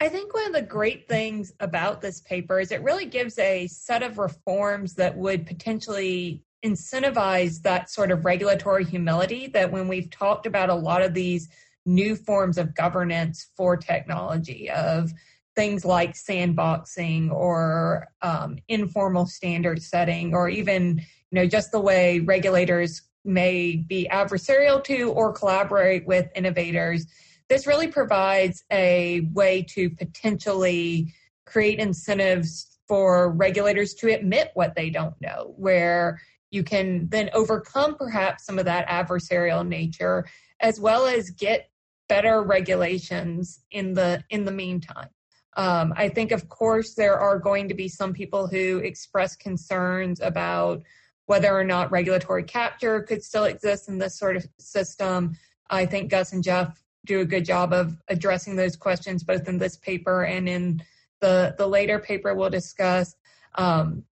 [0.00, 3.66] I think one of the great things about this paper is it really gives a
[3.68, 10.10] set of reforms that would potentially incentivize that sort of regulatory humility that when we've
[10.10, 11.48] talked about a lot of these
[11.86, 15.12] new forms of governance for technology of
[15.54, 21.00] things like sandboxing or um, informal standard setting or even
[21.34, 27.06] you know just the way regulators may be adversarial to or collaborate with innovators.
[27.48, 31.12] This really provides a way to potentially
[31.44, 36.20] create incentives for regulators to admit what they don't know where
[36.52, 40.24] you can then overcome perhaps some of that adversarial nature
[40.60, 41.68] as well as get
[42.08, 45.08] better regulations in the in the meantime.
[45.56, 50.20] Um, I think, of course, there are going to be some people who express concerns
[50.20, 50.82] about
[51.26, 55.36] whether or not regulatory capture could still exist in this sort of system.
[55.70, 59.58] I think Gus and Jeff do a good job of addressing those questions both in
[59.58, 60.82] this paper and in
[61.20, 63.14] the, the later paper we'll discuss.
[63.56, 64.04] Um,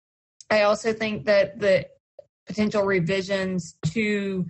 [0.51, 1.87] I also think that the
[2.47, 4.47] potential revisions to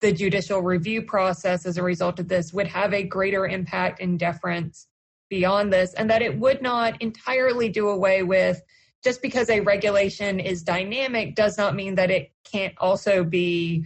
[0.00, 4.18] the judicial review process as a result of this would have a greater impact and
[4.18, 4.88] deference
[5.28, 8.62] beyond this, and that it would not entirely do away with
[9.06, 13.84] just because a regulation is dynamic does not mean that it can't also be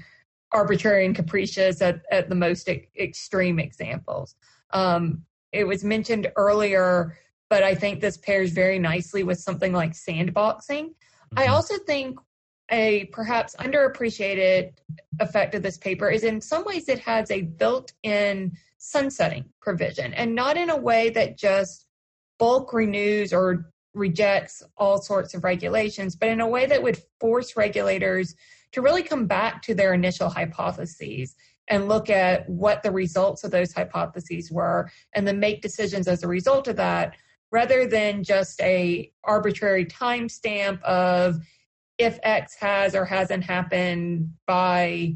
[0.50, 4.34] arbitrary and capricious at, at the most e- extreme examples.
[4.70, 7.18] Um, it was mentioned earlier,
[7.50, 10.84] but I think this pairs very nicely with something like sandboxing.
[10.84, 11.38] Mm-hmm.
[11.38, 12.18] I also think
[12.70, 14.72] a perhaps underappreciated
[15.20, 20.14] effect of this paper is in some ways it has a built in sunsetting provision
[20.14, 21.84] and not in a way that just
[22.38, 27.56] bulk renews or rejects all sorts of regulations, but in a way that would force
[27.56, 28.34] regulators
[28.72, 31.34] to really come back to their initial hypotheses
[31.68, 36.22] and look at what the results of those hypotheses were and then make decisions as
[36.22, 37.16] a result of that
[37.52, 41.38] rather than just a arbitrary timestamp of
[41.98, 45.14] if X has or hasn't happened by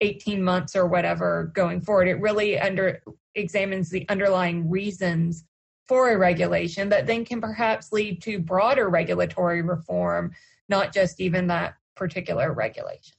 [0.00, 2.08] 18 months or whatever going forward.
[2.08, 3.02] It really under
[3.34, 5.44] examines the underlying reasons
[5.86, 10.32] for a regulation that then can perhaps lead to broader regulatory reform,
[10.68, 13.14] not just even that particular regulation.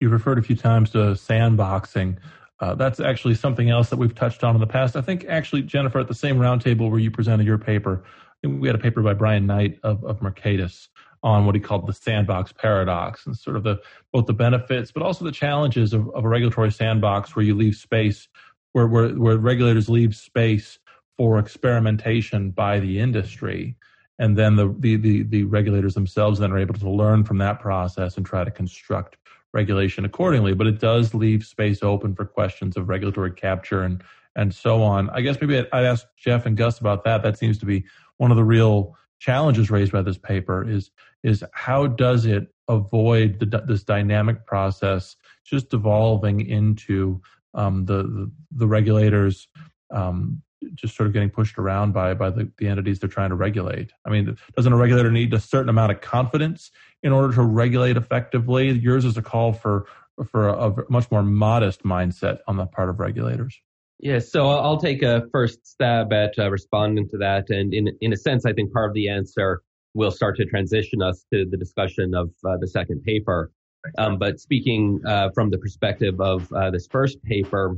[0.00, 2.16] You've referred a few times to sandboxing.
[2.60, 4.96] Uh, that's actually something else that we've touched on in the past.
[4.96, 8.04] I think actually, Jennifer, at the same roundtable where you presented your paper,
[8.42, 10.88] we had a paper by Brian Knight of, of Mercatus
[11.22, 13.78] on what he called the sandbox paradox and sort of the
[14.12, 17.76] both the benefits but also the challenges of, of a regulatory sandbox where you leave
[17.76, 18.28] space
[18.72, 20.78] where, where where regulators leave space
[21.20, 23.76] for experimentation by the industry
[24.18, 27.60] and then the, the, the, the regulators themselves then are able to learn from that
[27.60, 29.18] process and try to construct
[29.52, 30.54] regulation accordingly.
[30.54, 34.02] But it does leave space open for questions of regulatory capture and
[34.34, 35.10] and so on.
[35.10, 37.22] I guess maybe I'd ask Jeff and Gus about that.
[37.22, 37.84] That seems to be
[38.16, 40.90] one of the real challenges raised by this paper is
[41.22, 47.20] is how does it avoid the, this dynamic process just evolving into
[47.52, 49.48] um, the, the, the regulators
[49.90, 50.40] um,
[50.74, 53.92] just sort of getting pushed around by by the, the entities they're trying to regulate.
[54.04, 56.70] I mean, doesn't a regulator need a certain amount of confidence
[57.02, 58.70] in order to regulate effectively?
[58.70, 59.86] Yours is a call for
[60.30, 63.58] for a, a much more modest mindset on the part of regulators.
[63.98, 68.12] Yes, so I'll take a first stab at uh, responding to that, and in in
[68.12, 69.62] a sense, I think part of the answer
[69.94, 73.50] will start to transition us to the discussion of uh, the second paper.
[73.98, 77.76] Um, but speaking uh, from the perspective of uh, this first paper,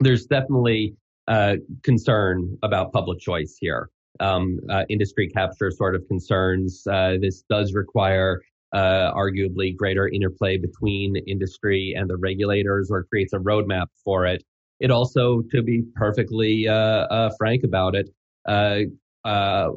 [0.00, 0.96] there's definitely
[1.28, 3.88] uh, concern about public choice here.
[4.20, 6.82] Um, uh, industry capture sort of concerns.
[6.84, 8.40] this does require
[8.74, 14.42] arguably greater interplay between industry and the regulators, or creates a roadmap for it
[14.82, 18.10] it also, to be perfectly uh, uh, frank about it,
[18.44, 19.68] uh,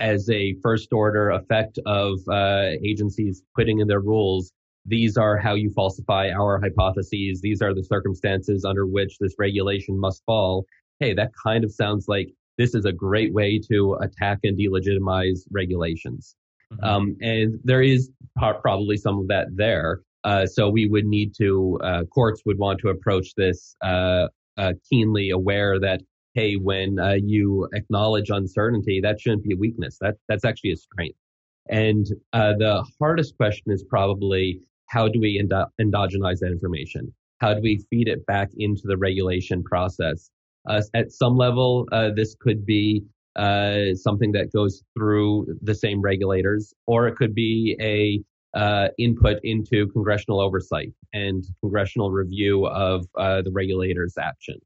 [0.00, 2.18] as a first order effect of
[2.82, 4.52] agencies putting in their rules,
[4.84, 7.40] these are how you falsify our hypotheses.
[7.40, 10.66] These are the circumstances under which this regulation must fall.
[11.00, 15.40] Hey, that kind of sounds like this is a great way to attack and delegitimize
[15.50, 16.34] regulations.
[16.72, 16.84] Mm-hmm.
[16.84, 20.00] Um, and there is probably some of that there.
[20.24, 24.72] Uh, so we would need to, uh, courts would want to approach this uh, uh,
[24.90, 26.02] keenly aware that
[26.38, 29.98] hey, when uh, you acknowledge uncertainty, that shouldn't be a weakness.
[30.00, 31.18] That that's actually a strength.
[31.68, 37.12] And uh, the hardest question is probably how do we endo- endogenize that information?
[37.38, 40.30] How do we feed it back into the regulation process?
[40.68, 43.02] Uh, at some level, uh, this could be
[43.36, 48.20] uh, something that goes through the same regulators, or it could be a
[48.58, 54.56] uh, input into congressional oversight and congressional review of uh, the regulator's action.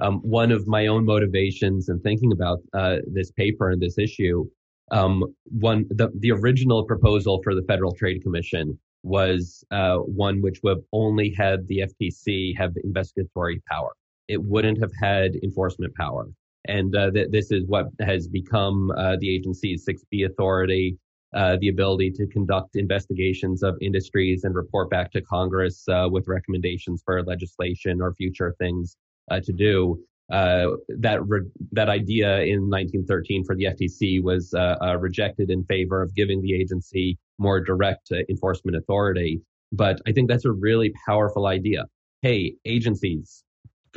[0.00, 4.48] Um, one of my own motivations in thinking about uh, this paper and this issue,
[4.92, 10.78] um, one the, the original proposal for the Federal Trade Commission was one which would
[10.92, 13.92] only had the FTC have investigatory power.
[14.28, 16.28] It wouldn't have had enforcement power.
[16.66, 20.98] And uh, th- this is what has become uh, the agency's 6B authority
[21.34, 26.26] uh, the ability to conduct investigations of industries and report back to Congress uh, with
[26.26, 28.96] recommendations for legislation or future things
[29.30, 30.02] uh, to do.
[30.32, 34.54] Uh, that re- that idea in 1913 for the FTC was
[34.98, 39.40] rejected in favor of giving the agency more direct enforcement authority.
[39.72, 41.84] But I think that's a really powerful idea.
[42.22, 43.44] Hey, agencies,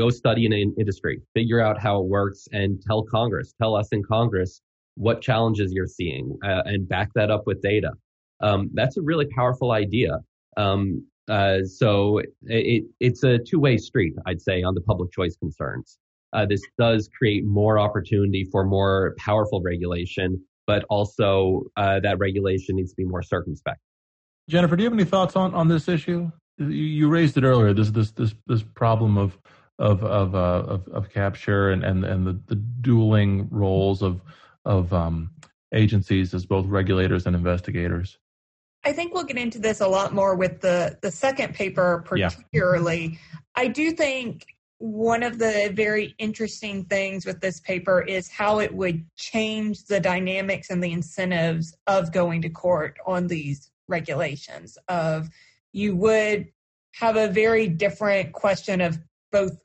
[0.02, 4.02] go study an industry, figure out how it works, and tell Congress, tell us in
[4.04, 4.62] Congress
[4.96, 7.92] what challenges you're seeing uh, and back that up with data.
[8.42, 10.14] Um, that's a really powerful idea.
[10.58, 15.98] Um, uh, so it, it's a two-way street, I'd say, on the public choice concerns.
[16.34, 22.76] Uh, this does create more opportunity for more powerful regulation, but also uh, that regulation
[22.78, 23.80] needs to be more circumspect.
[24.50, 26.32] Jennifer, do you have any thoughts on, on this issue?
[26.58, 27.74] You raised it earlier.
[27.74, 29.38] This this this this problem of
[29.80, 34.22] of of uh, of, of capture and and and the, the dueling roles of
[34.66, 35.32] of um,
[35.74, 38.18] agencies as both regulators and investigators.
[38.84, 43.06] I think we'll get into this a lot more with the the second paper, particularly.
[43.06, 43.40] Yeah.
[43.56, 44.46] I do think
[44.82, 50.00] one of the very interesting things with this paper is how it would change the
[50.00, 55.30] dynamics and the incentives of going to court on these regulations of
[55.72, 56.48] you would
[56.96, 58.98] have a very different question of
[59.32, 59.58] both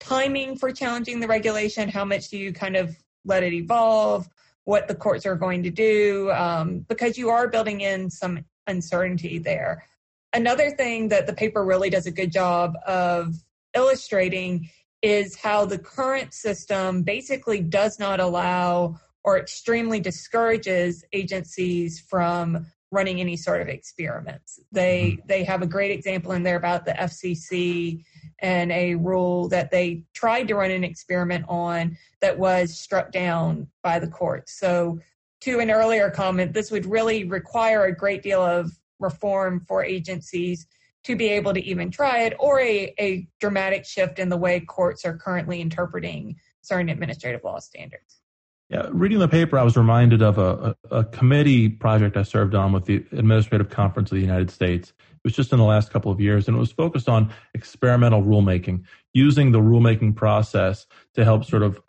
[0.00, 4.28] timing for challenging the regulation how much do you kind of let it evolve,
[4.64, 9.38] what the courts are going to do, um, because you are building in some uncertainty
[9.38, 9.84] there.
[10.32, 13.34] Another thing that the paper really does a good job of
[13.74, 14.68] illustrating
[15.02, 23.20] is how the current system basically does not allow or extremely discourages agencies from running
[23.20, 24.60] any sort of experiments.
[24.70, 25.26] They mm-hmm.
[25.26, 28.04] they have a great example in there about the FCC
[28.40, 33.66] and a rule that they tried to run an experiment on that was struck down
[33.82, 34.48] by the court.
[34.48, 35.00] So
[35.40, 40.66] to an earlier comment, this would really require a great deal of reform for agencies
[41.04, 44.60] to be able to even try it or a, a dramatic shift in the way
[44.60, 48.21] courts are currently interpreting certain administrative law standards.
[48.68, 52.54] Yeah, reading the paper, I was reminded of a, a, a, committee project I served
[52.54, 54.94] on with the Administrative Conference of the United States.
[55.00, 58.22] It was just in the last couple of years, and it was focused on experimental
[58.22, 61.82] rulemaking, using the rulemaking process to help sort of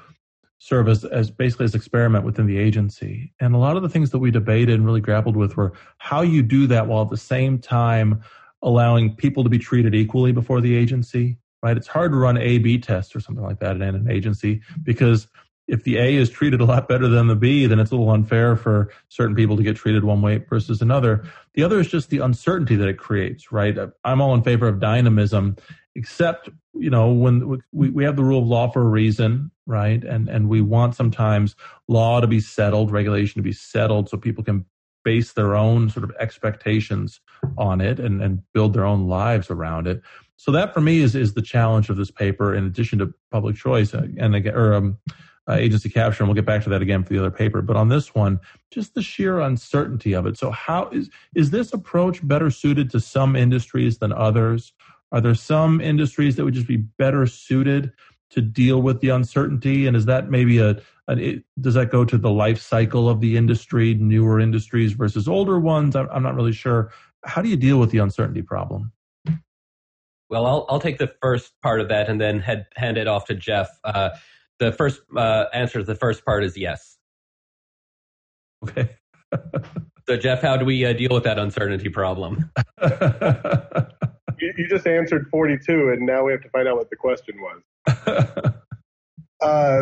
[0.63, 3.33] serve as, as basically as experiment within the agency.
[3.39, 6.21] And a lot of the things that we debated and really grappled with were how
[6.21, 8.23] you do that while at the same time
[8.61, 11.37] allowing people to be treated equally before the agency.
[11.61, 11.75] Right?
[11.75, 15.27] It's hard to run A B tests or something like that in an agency because
[15.67, 18.11] if the A is treated a lot better than the B, then it's a little
[18.11, 21.23] unfair for certain people to get treated one way versus another.
[21.53, 23.77] The other is just the uncertainty that it creates, right?
[24.03, 25.55] I'm all in favor of dynamism,
[25.95, 30.03] except, you know, when we, we have the rule of law for a reason, right?
[30.03, 31.55] And, and we want sometimes
[31.87, 34.65] law to be settled, regulation to be settled so people can
[35.05, 37.21] base their own sort of expectations
[37.57, 40.01] on it and, and build their own lives around it.
[40.35, 43.55] So that for me is, is the challenge of this paper in addition to public
[43.55, 44.97] choice uh, and, or, um,
[45.49, 47.61] uh, agency capture, and we'll get back to that again for the other paper.
[47.61, 48.39] But on this one,
[48.71, 50.37] just the sheer uncertainty of it.
[50.37, 54.73] So, how is is this approach better suited to some industries than others?
[55.11, 57.91] Are there some industries that would just be better suited
[58.31, 59.85] to deal with the uncertainty?
[59.85, 60.81] And is that maybe a,
[61.61, 65.95] does that go to the life cycle of the industry, newer industries versus older ones?
[65.95, 66.91] I'm, I'm not really sure.
[67.25, 68.91] How do you deal with the uncertainty problem?
[70.29, 73.25] Well, I'll, I'll take the first part of that and then head, hand it off
[73.25, 73.69] to Jeff.
[73.83, 74.09] Uh,
[74.63, 76.97] the first uh, answer to the first part is yes.
[78.63, 78.89] Okay.
[80.07, 82.51] so, Jeff, how do we uh, deal with that uncertainty problem?
[84.39, 87.35] you, you, just answered 42, and now we have to find out what the question
[87.41, 88.53] was.
[89.41, 89.81] uh,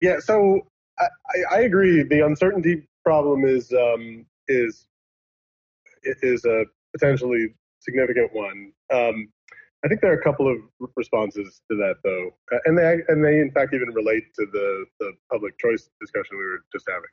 [0.00, 0.66] yeah, so
[0.98, 1.06] I,
[1.50, 2.02] I, agree.
[2.02, 4.86] The uncertainty problem is um, is
[6.02, 8.72] is a potentially significant one.
[8.92, 9.28] Um,
[9.84, 10.58] I think there are a couple of
[10.96, 14.86] responses to that, though, uh, and they and they in fact even relate to the
[14.98, 17.12] the public choice discussion we were just having.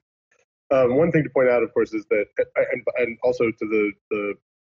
[0.72, 3.54] Um, one thing to point out, of course, is that uh, and, and also to
[3.60, 4.34] the the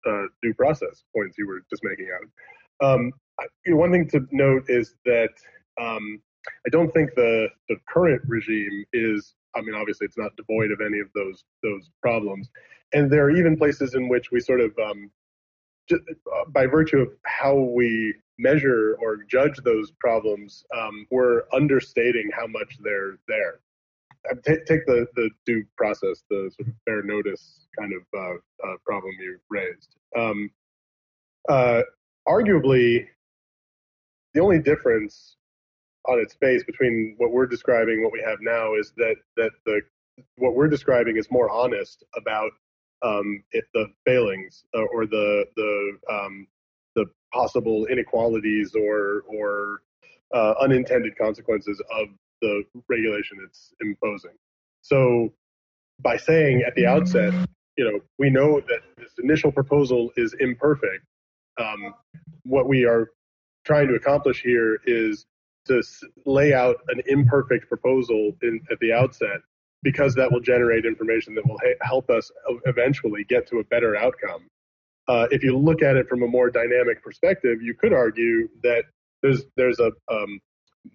[0.09, 2.87] uh, due process points you were just making out.
[2.95, 3.11] Um,
[3.67, 5.29] one thing to note is that
[5.79, 6.19] um,
[6.65, 9.35] I don't think the the current regime is.
[9.55, 12.49] I mean, obviously, it's not devoid of any of those those problems,
[12.93, 15.11] and there are even places in which we sort of um,
[15.91, 15.97] uh,
[16.49, 22.77] by virtue of how we measure or judge those problems, um, we're understating how much
[22.83, 23.59] they're there.
[24.29, 28.67] Uh, take, take the, the due process, the sort of fair notice kind of uh,
[28.67, 29.95] uh, problem you raised.
[30.17, 30.49] Um,
[31.49, 31.81] uh,
[32.27, 33.07] arguably,
[34.33, 35.35] the only difference
[36.07, 39.81] on its face between what we're describing, what we have now, is that that the
[40.37, 42.51] what we're describing is more honest about
[43.03, 46.47] um, if the failings uh, or the the um,
[46.95, 49.81] the possible inequalities or or
[50.33, 52.07] uh, unintended consequences of
[52.41, 54.31] the regulation it's imposing.
[54.81, 55.33] So
[56.01, 57.33] by saying at the outset,
[57.77, 61.05] you know, we know that this initial proposal is imperfect.
[61.59, 61.93] Um,
[62.43, 63.11] what we are
[63.65, 65.25] trying to accomplish here is
[65.65, 65.81] to
[66.25, 69.39] lay out an imperfect proposal in, at the outset
[69.83, 72.31] because that will generate information that will ha- help us
[72.65, 74.47] eventually get to a better outcome.
[75.07, 78.85] Uh, if you look at it from a more dynamic perspective, you could argue that
[79.21, 80.39] there's there's a um,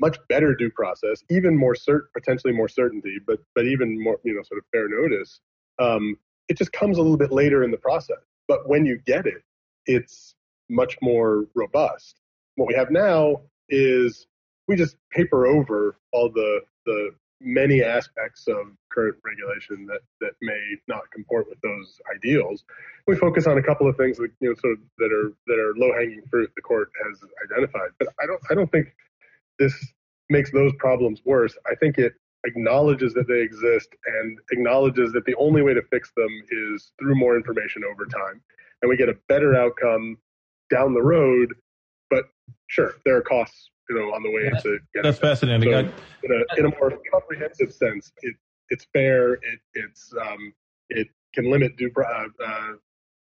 [0.01, 4.35] much better due process, even more cert- potentially more certainty, but but even more you
[4.35, 5.41] know sort of fair notice.
[5.79, 6.17] Um,
[6.49, 9.43] it just comes a little bit later in the process, but when you get it,
[9.85, 10.35] it's
[10.71, 12.21] much more robust.
[12.57, 14.27] What we have now is
[14.67, 20.61] we just paper over all the the many aspects of current regulation that, that may
[20.89, 22.65] not comport with those ideals.
[23.07, 25.59] We focus on a couple of things that you know sort of that are that
[25.59, 27.91] are low hanging fruit the court has identified.
[27.99, 28.95] But I don't I don't think
[29.59, 29.75] this
[30.31, 31.57] makes those problems worse.
[31.67, 36.13] I think it acknowledges that they exist and acknowledges that the only way to fix
[36.17, 38.41] them is through more information over time.
[38.83, 40.19] And we get a better outcome
[40.71, 41.55] down the road.
[42.11, 42.25] But
[42.69, 45.73] sure, there are costs you know, on the way to get That's fascinating.
[45.73, 48.35] So in, a, in a more comprehensive sense, it,
[48.71, 49.35] it's fair.
[49.35, 50.53] It, it's um,
[50.91, 52.73] it can limit due uh, uh,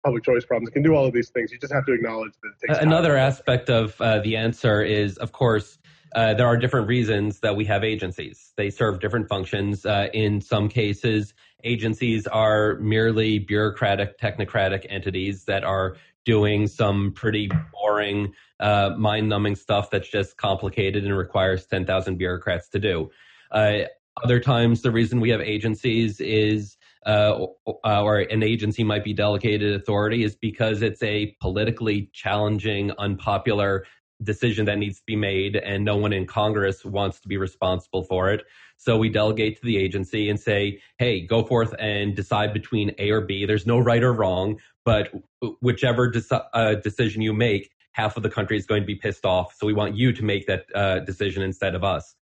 [0.04, 0.68] public choice problems.
[0.70, 1.52] It can do all of these things.
[1.52, 2.82] You just have to acknowledge that.
[2.82, 3.18] Another time.
[3.18, 5.78] aspect of uh, the answer is, of course,
[6.14, 8.52] uh, there are different reasons that we have agencies.
[8.56, 9.86] They serve different functions.
[9.86, 11.32] Uh, in some cases,
[11.64, 18.32] agencies are merely bureaucratic, technocratic entities that are doing some pretty boring,
[18.62, 23.10] uh, mind numbing stuff that's just complicated and requires 10,000 bureaucrats to do.
[23.50, 23.80] Uh,
[24.22, 27.46] other times, the reason we have agencies is uh,
[27.84, 33.84] or an agency might be delegated authority is because it's a politically challenging, unpopular
[34.22, 38.04] decision that needs to be made, and no one in Congress wants to be responsible
[38.04, 38.44] for it.
[38.76, 43.10] So we delegate to the agency and say, hey, go forth and decide between A
[43.10, 43.46] or B.
[43.46, 45.12] There's no right or wrong, but
[45.60, 49.24] whichever de- uh, decision you make, half of the country is going to be pissed
[49.24, 49.54] off.
[49.58, 52.14] So we want you to make that uh, decision instead of us.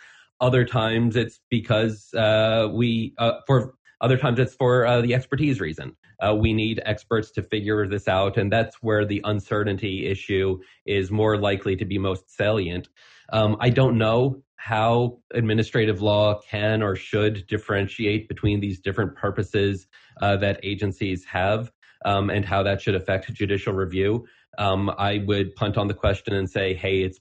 [0.41, 5.59] Other times it's because uh, we, uh, for other times it's for uh, the expertise
[5.59, 5.95] reason.
[6.21, 11.11] Uh, we need experts to figure this out, and that's where the uncertainty issue is
[11.11, 12.89] more likely to be most salient.
[13.31, 19.87] Um, I don't know how administrative law can or should differentiate between these different purposes
[20.21, 21.71] uh, that agencies have
[22.05, 24.25] um, and how that should affect judicial review.
[24.57, 27.19] Um, I would punt on the question and say, hey, it's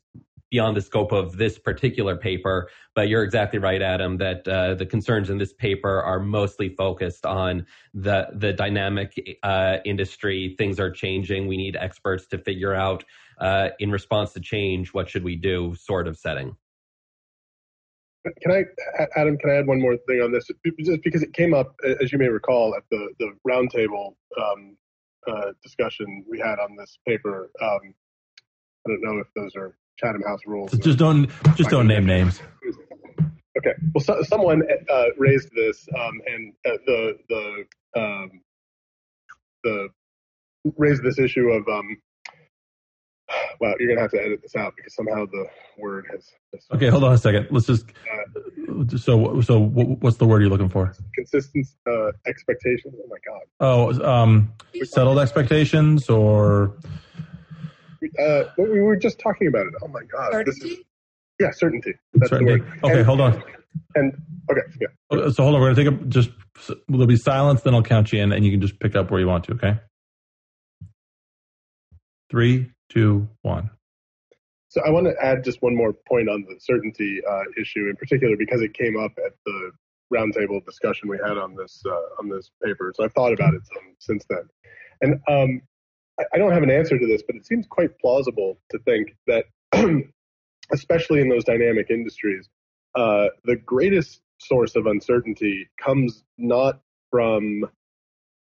[0.50, 2.70] beyond the scope of this particular paper.
[2.94, 7.26] But you're exactly right, Adam, that uh, the concerns in this paper are mostly focused
[7.26, 10.54] on the the dynamic uh, industry.
[10.58, 11.48] Things are changing.
[11.48, 13.04] We need experts to figure out,
[13.38, 16.56] uh, in response to change, what should we do, sort of setting.
[18.42, 18.64] Can I,
[19.16, 19.38] Adam?
[19.38, 20.50] Can I add one more thing on this?
[20.80, 24.76] Just because it came up, as you may recall, at the the roundtable um,
[25.28, 27.50] uh, discussion we had on this paper.
[27.60, 27.94] Um,
[28.86, 30.72] I don't know if those are Chatham House rules.
[30.78, 32.40] Just don't just don't name names.
[33.58, 33.74] Okay.
[33.92, 37.64] Well, so, someone uh, raised this, um, and uh, the the
[38.00, 38.40] um,
[39.64, 39.88] the
[40.76, 41.96] raised this issue of um,
[43.60, 45.46] well, you're gonna have to edit this out because somehow the
[45.78, 46.30] word has.
[46.72, 47.48] Okay, hold on a second.
[47.50, 47.86] Let's just.
[47.86, 50.94] Uh, so, so what's the word you're looking for?
[51.14, 52.94] Consistent uh, expectations.
[52.98, 53.42] Oh my god.
[53.60, 54.52] Oh, um,
[54.84, 56.76] settled expectations or
[58.18, 59.74] uh, we were just talking about it.
[59.82, 60.32] Oh my god!
[60.32, 60.68] Certainty.
[60.68, 60.78] Is,
[61.40, 61.94] yeah, certainty.
[62.14, 62.64] That's certainty.
[62.84, 63.42] Okay, and, hold on.
[63.94, 64.88] And okay, yeah.
[65.10, 65.60] Uh, so hold on.
[65.60, 66.30] We're gonna take a just.
[66.88, 67.62] There'll be silence.
[67.62, 69.52] Then I'll count you in, and you can just pick up where you want to.
[69.52, 69.78] Okay.
[72.30, 73.70] Three, two, one.
[74.68, 77.96] So I want to add just one more point on the certainty uh, issue, in
[77.96, 79.70] particular, because it came up at the
[80.12, 82.92] roundtable discussion we had on this uh, on this paper.
[82.94, 84.48] So I've thought about it some, since then,
[85.00, 85.62] and um,
[86.32, 89.44] I don't have an answer to this, but it seems quite plausible to think that,
[90.72, 92.48] especially in those dynamic industries,
[92.94, 96.80] uh, the greatest source of uncertainty comes not
[97.10, 97.64] from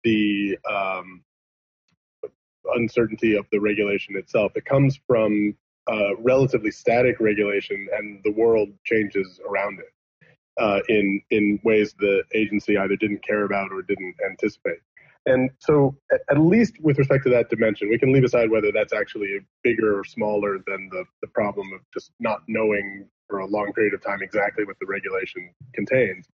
[0.04, 1.22] the um,
[2.76, 4.52] uncertainty of the regulation itself.
[4.54, 5.54] It comes from
[5.90, 9.92] uh, relatively static regulation, and the world changes around it
[10.60, 14.78] uh, in in ways the agency either didn't care about or didn't anticipate.
[15.26, 15.96] And so,
[16.30, 19.98] at least with respect to that dimension, we can leave aside whether that's actually bigger
[19.98, 24.02] or smaller than the, the problem of just not knowing for a long period of
[24.02, 26.26] time exactly what the regulation contains.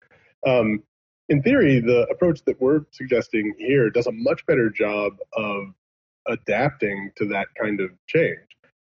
[0.46, 0.82] Um,
[1.28, 5.74] in theory, the approach that we're suggesting here does a much better job of
[6.28, 8.38] adapting to that kind of change.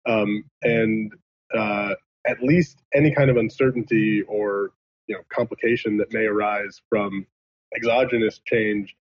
[0.07, 1.13] Um, and
[1.57, 1.95] uh,
[2.27, 4.71] at least any kind of uncertainty or
[5.07, 7.27] you know complication that may arise from
[7.75, 8.95] exogenous change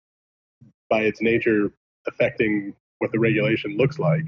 [0.89, 1.71] by its nature
[2.07, 4.25] affecting what the regulation looks like,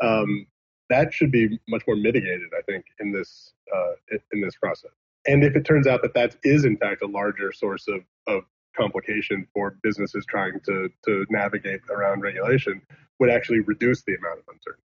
[0.00, 0.46] um,
[0.90, 3.92] that should be much more mitigated, I think, in this uh,
[4.32, 4.90] in this process.
[5.26, 8.44] And if it turns out that that is in fact a larger source of, of
[8.76, 12.82] complication for businesses trying to to navigate around regulation,
[13.20, 14.82] would actually reduce the amount of uncertainty.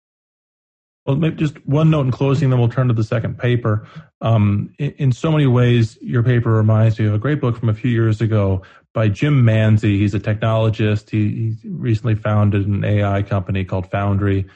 [1.08, 3.88] Well, maybe just one note in closing, then we'll turn to the second paper.
[4.20, 7.70] Um, in, in, so many ways, your paper reminds me of a great book from
[7.70, 8.62] a few years ago
[8.94, 9.98] by Jim Manzi.
[9.98, 11.10] He's a technologist.
[11.10, 14.48] He, he recently founded an AI company called Foundry.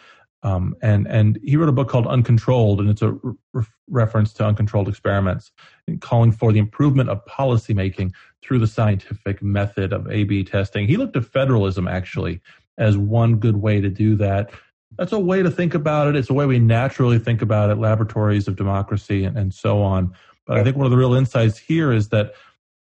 [0.43, 3.11] Um, and, and he wrote a book called Uncontrolled, and it's a
[3.53, 5.51] re- reference to uncontrolled experiments,
[5.99, 8.11] calling for the improvement of policymaking
[8.41, 10.87] through the scientific method of A/B testing.
[10.87, 12.41] He looked at federalism actually
[12.77, 14.51] as one good way to do that
[14.97, 16.15] that's a way to think about it.
[16.15, 20.13] It's a way we naturally think about it, laboratories of democracy and, and so on.
[20.45, 22.33] But I think one of the real insights here is that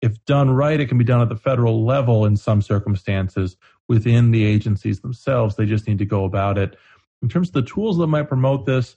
[0.03, 3.57] if done right, it can be done at the federal level in some circumstances
[3.88, 5.57] within the agencies themselves.
[5.57, 6.76] They just need to go about it.
[7.22, 8.97] In terms of the tools that might promote this,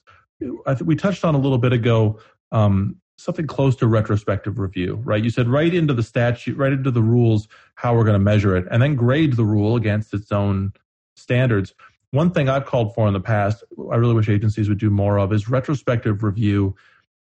[0.66, 2.20] I think we touched on a little bit ago
[2.52, 5.24] um, something close to retrospective review, right?
[5.24, 8.56] You said right into the statute, right into the rules, how we're going to measure
[8.56, 10.74] it, and then grade the rule against its own
[11.16, 11.74] standards
[12.14, 15.18] one thing I've called for in the past, I really wish agencies would do more
[15.18, 16.76] of, is retrospective review,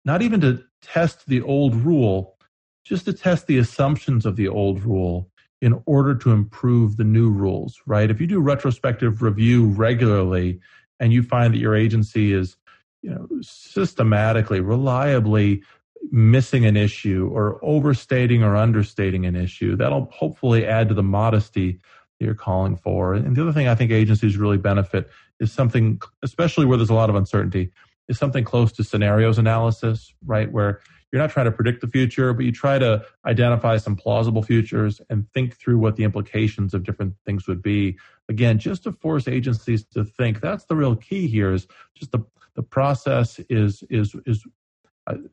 [0.06, 2.38] not even to test the old rule,
[2.86, 5.30] just to test the assumptions of the old rule
[5.62, 8.10] in order to improve the new rules, right?
[8.10, 10.62] If you do retrospective review regularly
[11.02, 12.56] and you find that your agency is,
[13.02, 15.62] you know, systematically, reliably
[16.10, 21.82] missing an issue or overstating or understating an issue, that'll hopefully add to the modesty
[22.20, 23.14] you're calling for.
[23.14, 25.10] And the other thing I think agencies really benefit
[25.40, 27.72] is something, especially where there's a lot of uncertainty,
[28.08, 30.52] is something close to scenarios analysis, right?
[30.52, 34.44] Where you're not trying to predict the future, but you try to identify some plausible
[34.44, 37.98] futures and think through what the implications of different things would be.
[38.28, 40.40] Again, just to force agencies to think.
[40.42, 41.52] That's the real key here.
[41.52, 42.20] Is just the
[42.56, 44.46] the process is is is.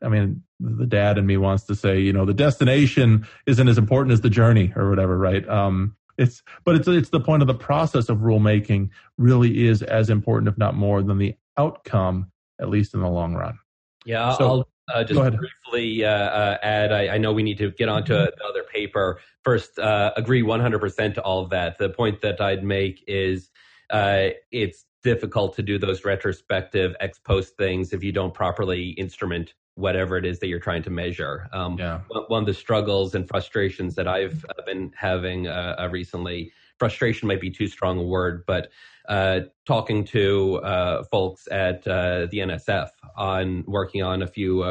[0.03, 3.77] I mean, the dad in me wants to say, you know, the destination isn't as
[3.77, 5.47] important as the journey or whatever, right?
[5.47, 10.11] Um, it's but it's it's the point of the process of rulemaking really is as
[10.11, 13.59] important, if not more, than the outcome, at least in the long run.
[14.05, 16.93] Yeah, so, I'll uh, just briefly uh, uh, add.
[16.93, 18.41] I, I, know we need to get onto mm-hmm.
[18.41, 19.21] another paper.
[19.43, 21.79] First, uh, agree 100% to all of that.
[21.79, 23.51] The point that I'd make is
[23.91, 29.55] uh, it's difficult to do those retrospective ex post things if you don't properly instrument
[29.77, 31.49] whatever it is that you're trying to measure.
[31.53, 32.01] Um, yeah.
[32.29, 37.29] One of the struggles and frustrations that I've uh, been having uh, uh, recently, frustration
[37.29, 38.71] might be too strong a word, but
[39.09, 44.65] uh, talking to uh, folks at uh, the NSF on working on a few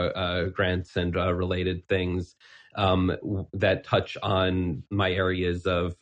[0.54, 2.36] grants and related things.
[2.78, 3.16] Um,
[3.54, 5.96] that touch on my areas of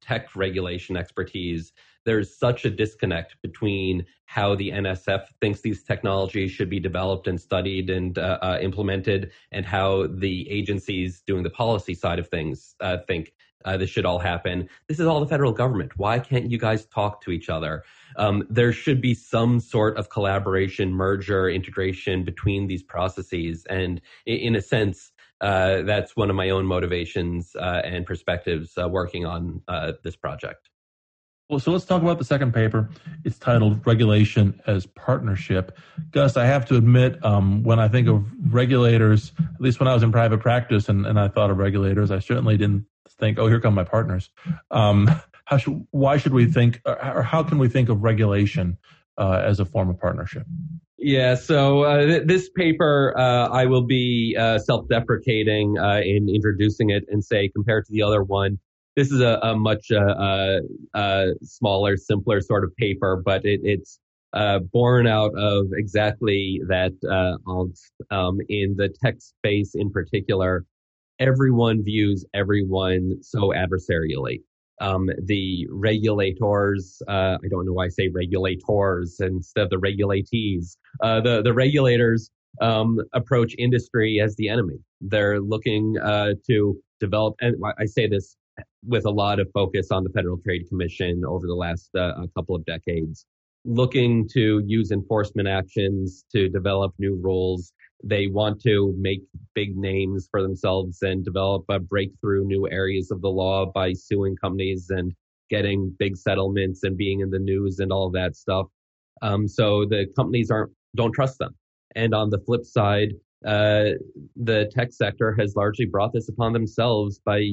[0.00, 1.74] tech regulation expertise
[2.08, 7.38] there's such a disconnect between how the NSF thinks these technologies should be developed and
[7.38, 12.74] studied and uh, uh, implemented, and how the agencies doing the policy side of things
[12.80, 13.34] uh, think
[13.66, 14.70] uh, this should all happen.
[14.88, 15.98] This is all the federal government.
[15.98, 17.84] Why can't you guys talk to each other?
[18.16, 23.66] Um, there should be some sort of collaboration, merger, integration between these processes.
[23.68, 29.26] And in a sense, uh, that's one of my own motivations uh, and perspectives working
[29.26, 29.62] on
[30.02, 30.70] this project.
[31.48, 32.90] Well, so let's talk about the second paper.
[33.24, 35.78] It's titled Regulation as Partnership.
[36.10, 39.94] Gus, I have to admit, um, when I think of regulators, at least when I
[39.94, 42.84] was in private practice and, and I thought of regulators, I certainly didn't
[43.18, 44.28] think, oh, here come my partners.
[44.70, 45.10] Um,
[45.46, 48.76] how should, why should we think, or how can we think of regulation
[49.16, 50.46] uh, as a form of partnership?
[50.98, 56.28] Yeah, so uh, th- this paper, uh, I will be uh, self deprecating uh, in
[56.28, 58.58] introducing it and say, compared to the other one,
[58.98, 60.58] this is a, a much uh, uh,
[60.92, 64.00] uh, smaller, simpler sort of paper, but it, it's
[64.32, 66.92] uh, born out of exactly that
[68.10, 70.64] um, in the tech space in particular.
[71.20, 74.40] Everyone views everyone so adversarially.
[74.80, 80.76] Um, the regulators, uh, I don't know why I say regulators instead of the regulatees.
[81.02, 82.30] Uh, the the regulators
[82.60, 84.78] um, approach industry as the enemy.
[85.00, 88.36] They're looking uh, to develop, and I say this
[88.86, 92.54] with a lot of focus on the Federal Trade Commission over the last uh, couple
[92.54, 93.26] of decades,
[93.64, 97.72] looking to use enforcement actions to develop new rules.
[98.04, 99.22] They want to make
[99.54, 104.36] big names for themselves and develop a breakthrough new areas of the law by suing
[104.36, 105.12] companies and
[105.50, 108.66] getting big settlements and being in the news and all that stuff.
[109.22, 111.54] Um, so the companies aren't don't trust them.
[111.96, 113.14] And on the flip side,
[113.46, 113.90] uh,
[114.36, 117.48] the tech sector has largely brought this upon themselves by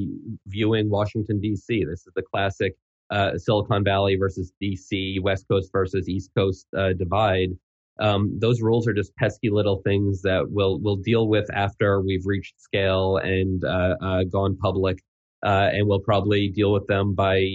[0.47, 1.85] viewing Washington, D.C.
[1.85, 2.75] This is the classic
[3.11, 7.49] uh, Silicon Valley versus D.C., West Coast versus East Coast uh, divide.
[7.99, 12.25] Um, those rules are just pesky little things that we'll, we'll deal with after we've
[12.25, 14.99] reached scale and uh, uh, gone public.
[15.43, 17.45] and we'll probably deal with them by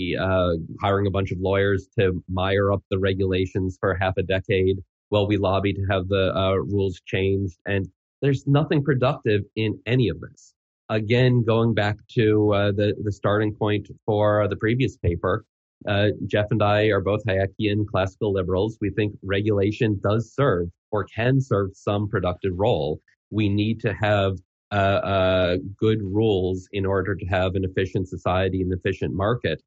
[0.81, 4.79] hiring a bunch of lawyers to mire up the regulations for half a decade
[5.09, 6.33] while we lobby to have the
[6.69, 7.59] rules changed.
[7.67, 7.89] And
[8.21, 10.55] there's nothing productive in any of this.
[10.89, 15.45] Again, going back to uh, the the starting point for the previous paper,
[15.89, 18.77] uh, Jeff and I are both Hayekian classical liberals.
[18.81, 23.01] We think regulation does serve or can serve some productive role.
[23.31, 24.39] We need to have
[24.73, 29.63] uh, uh good rules in order to have an efficient society and efficient market.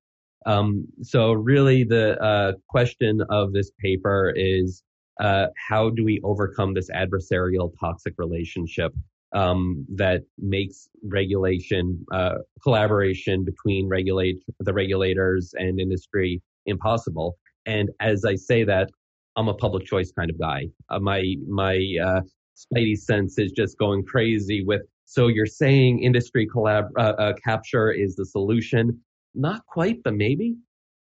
[0.45, 4.83] Um, so really, the uh, question of this paper is
[5.20, 8.93] uh, how do we overcome this adversarial toxic relationship
[9.34, 17.38] um, that makes regulation uh, collaboration between regulate the regulators and industry impossible?
[17.66, 18.89] And as i say that
[19.36, 20.68] i'm a public choice kind of guy.
[20.89, 22.22] Uh, my my uh,
[22.55, 27.91] spidey sense is just going crazy with so you're saying industry collab uh, uh, capture
[27.91, 28.99] is the solution?
[29.36, 30.55] Not quite but maybe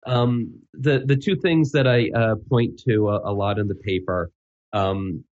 [0.07, 3.74] um, the the two things that I uh, point to a, a, lot in the
[3.74, 4.30] paper,
[4.72, 5.24] um,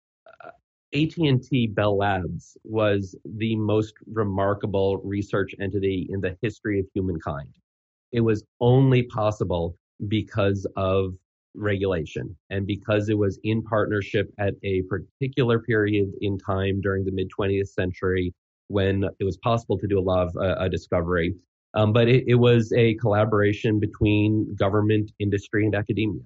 [0.95, 7.55] AT&T Bell Labs was the most remarkable research entity in the history of humankind.
[8.13, 9.77] It was only possible
[10.09, 11.15] because of
[11.55, 17.13] regulation and because it was in partnership at a particular period in time during the
[17.13, 18.33] mid 20th century
[18.69, 21.35] when it was possible to do a lot of uh, discovery.
[21.77, 26.23] Um, but it, it, was a collaboration between government, industry, and academia.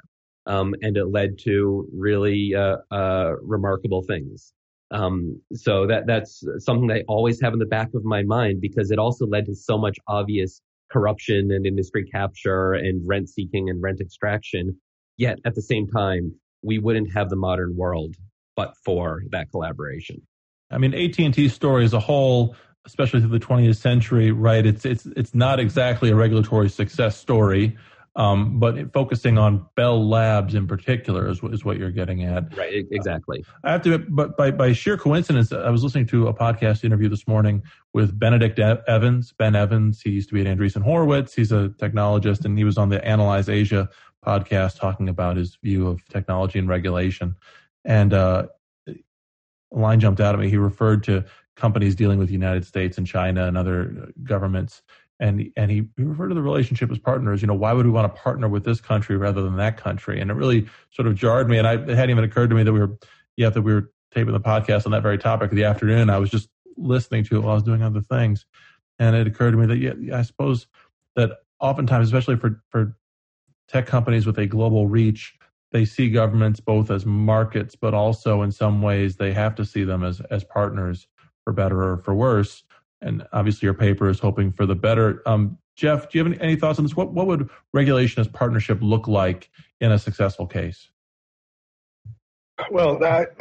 [0.46, 4.52] Um, and it led to really uh, uh, remarkable things.
[4.92, 8.90] Um, so that that's something I always have in the back of my mind because
[8.90, 13.82] it also led to so much obvious corruption and industry capture and rent seeking and
[13.82, 14.76] rent extraction.
[15.16, 18.16] Yet at the same time, we wouldn't have the modern world
[18.56, 20.20] but for that collaboration.
[20.70, 22.54] I mean, AT&T story as a whole,
[22.86, 24.64] especially through the 20th century, right?
[24.64, 27.76] It's it's it's not exactly a regulatory success story.
[28.16, 32.56] Um, but focusing on Bell Labs in particular is, is what you're getting at.
[32.56, 33.44] Right, exactly.
[33.46, 36.82] Uh, I have to, but by, by sheer coincidence, I was listening to a podcast
[36.82, 37.62] interview this morning
[37.94, 39.32] with Benedict Evans.
[39.32, 41.34] Ben Evans, he used to be at Andreessen Horowitz.
[41.34, 43.88] He's a technologist, and he was on the Analyse Asia
[44.26, 47.36] podcast talking about his view of technology and regulation.
[47.84, 48.48] And uh,
[48.88, 48.94] a
[49.70, 50.50] line jumped out at me.
[50.50, 51.24] He referred to
[51.56, 54.82] companies dealing with the United States and China and other uh, governments
[55.20, 57.42] and and he, he referred to the relationship as partners.
[57.42, 60.20] You know, why would we want to partner with this country rather than that country?
[60.20, 61.58] And it really sort of jarred me.
[61.58, 62.98] And I, it hadn't even occurred to me that we were,
[63.36, 66.10] yeah, that we were taping the podcast on that very topic of the afternoon.
[66.10, 68.46] I was just listening to it while I was doing other things,
[68.98, 70.66] and it occurred to me that yeah, I suppose
[71.16, 72.96] that oftentimes, especially for for
[73.68, 75.36] tech companies with a global reach,
[75.70, 79.84] they see governments both as markets, but also in some ways they have to see
[79.84, 81.06] them as as partners
[81.44, 82.64] for better or for worse
[83.02, 85.22] and obviously your paper is hoping for the better.
[85.26, 86.96] Um, Jeff, do you have any, any, thoughts on this?
[86.96, 90.90] What what would regulation as partnership look like in a successful case?
[92.70, 93.34] Well, that,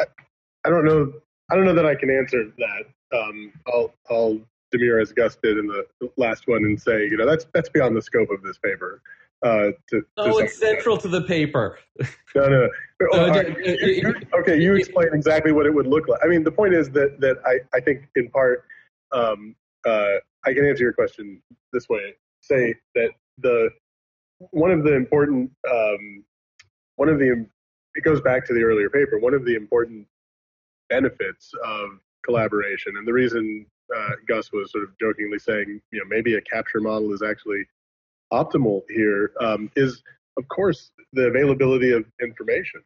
[0.66, 1.12] I don't know.
[1.52, 3.18] I don't know that I can answer that.
[3.18, 4.40] Um, I'll I'll
[4.72, 5.86] demur as Gus did in the
[6.16, 9.02] last one and say, you know, that's that's beyond the scope of this paper.
[9.42, 11.80] Uh, to, oh, to it's central to the paper.
[12.36, 12.70] no, no.
[13.14, 13.58] Oh, right.
[13.66, 16.20] you, okay, you explain exactly what it would look like.
[16.24, 18.66] I mean, the point is that that I, I think in part
[19.14, 20.16] um, uh,
[20.46, 23.70] I can answer your question this way: say that the
[24.52, 26.26] one of the important um,
[26.98, 27.46] one of the
[27.96, 29.20] it goes back to the earlier paper.
[29.20, 30.06] One of the important
[30.90, 31.92] benefits of
[32.26, 33.66] collaboration, and the reason
[33.96, 37.66] uh, Gus was sort of jokingly saying, you know, maybe a capture model is actually
[38.32, 40.02] optimal here, um, is
[40.38, 42.82] of course the availability of information,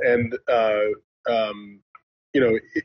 [0.00, 1.80] and uh, um,
[2.32, 2.84] you know, it,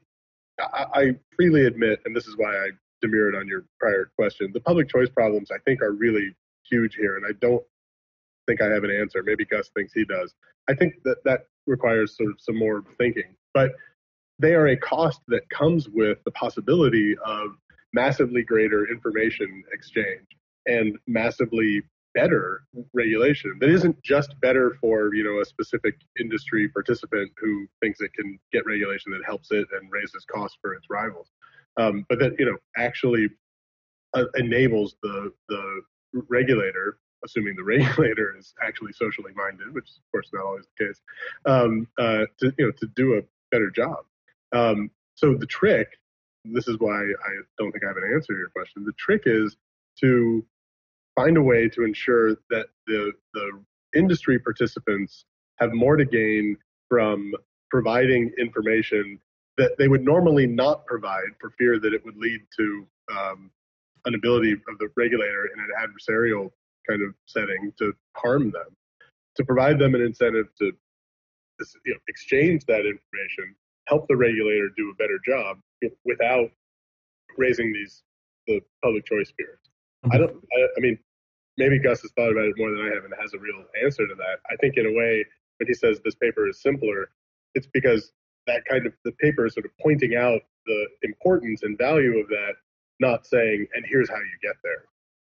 [0.60, 2.70] I, I freely admit, and this is why I
[3.02, 6.36] demurred on your prior question, the public choice problems I think are really
[6.70, 7.64] huge here, and I don't
[8.48, 9.22] think I have an answer.
[9.24, 10.34] Maybe Gus thinks he does.
[10.70, 13.72] I think that that requires sort of some more thinking, but
[14.40, 17.52] they are a cost that comes with the possibility of
[17.94, 20.28] massively greater information exchange
[20.66, 21.82] and massively
[22.18, 22.64] better
[22.94, 28.12] regulation that isn't just better for you know a specific industry participant who thinks it
[28.14, 31.28] can get regulation that helps it and raises costs for its rivals.
[31.80, 33.30] Um, but that you know actually
[34.16, 35.82] uh, enables the the
[36.28, 40.86] regulator assuming the regulator is actually socially minded which is of course not always the
[40.86, 41.00] case
[41.46, 44.00] um, uh, to you know to do a better job.
[44.54, 45.90] Um, so the trick
[46.46, 48.86] this is why i don't think i have an answer to your question.
[48.86, 49.56] The trick is
[50.00, 50.44] to
[51.18, 53.64] find a way to ensure that the, the
[53.96, 55.26] industry participants
[55.58, 56.56] have more to gain
[56.90, 57.34] from
[57.72, 59.20] providing information
[59.58, 63.50] that they would normally not provide for fear that it would lead to um,
[64.06, 66.52] an ability of the regulator in an adversarial
[66.88, 68.68] kind of setting to harm them,
[69.36, 70.72] to provide them an incentive to
[71.86, 73.56] you know, exchange that information,
[73.88, 75.58] help the regulator do a better job
[76.06, 76.50] without
[77.38, 78.04] raising these
[78.48, 79.60] the public choice fears.
[80.06, 80.14] Mm-hmm.
[80.14, 80.36] I don't.
[80.36, 80.98] I, I, mean,
[81.58, 84.08] maybe Gus has thought about it more than I have and has a real answer
[84.08, 84.40] to that.
[84.50, 85.26] I think in a way,
[85.58, 87.10] when he says this paper is simpler,
[87.56, 88.12] it's because
[88.46, 92.28] that kind of the paper is sort of pointing out the importance and value of
[92.28, 92.54] that,
[93.00, 94.84] not saying, and here's how you get there.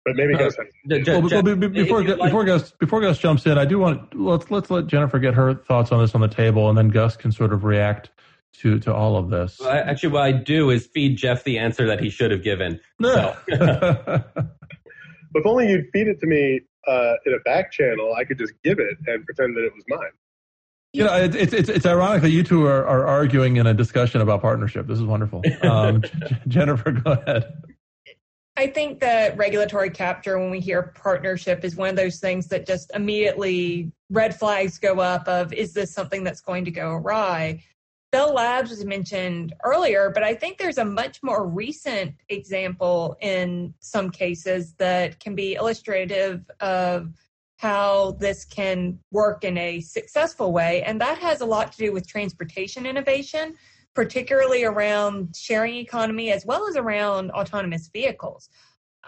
[0.06, 0.58] But maybe uh, Gus.
[0.58, 4.72] Has, well, well, before before Gus before Gus jumps in, I do want let's let's
[4.72, 7.54] let Jennifer get her thoughts on this on the table, and then Gus can sort
[7.54, 8.10] of react
[8.62, 9.60] to to all of this.
[9.60, 12.80] Well, actually, what I do is feed Jeff the answer that he should have given.
[13.00, 13.36] No.
[13.48, 14.24] So.
[15.36, 18.54] if only you'd feed it to me uh, in a back channel, I could just
[18.64, 20.12] give it and pretend that it was mine.
[20.94, 24.20] You know, it's it's it's ironic that you two are, are arguing in a discussion
[24.20, 24.88] about partnership.
[24.88, 25.42] This is wonderful.
[25.64, 26.04] Um,
[26.50, 27.54] Jennifer, go ahead.
[28.58, 32.68] I think that regulatory capture, when we hear partnership, is one of those things that
[32.68, 37.64] just immediately red flags go up of is this something that's going to go awry?
[38.12, 43.74] Bell Labs was mentioned earlier, but I think there's a much more recent example in
[43.80, 47.14] some cases that can be illustrative of
[47.58, 50.84] how this can work in a successful way.
[50.84, 53.56] And that has a lot to do with transportation innovation,
[53.94, 58.50] particularly around sharing economy as well as around autonomous vehicles.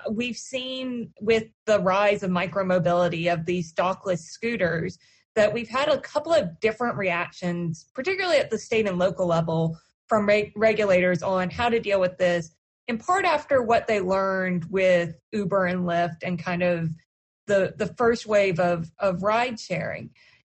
[0.10, 4.98] We've seen with the rise of micromobility of these dockless scooters
[5.36, 9.78] that we've had a couple of different reactions, particularly at the state and local level,
[10.08, 12.52] from re- regulators on how to deal with this,
[12.88, 16.90] in part after what they learned with Uber and Lyft and kind of
[17.48, 20.10] the, the first wave of, of ride sharing.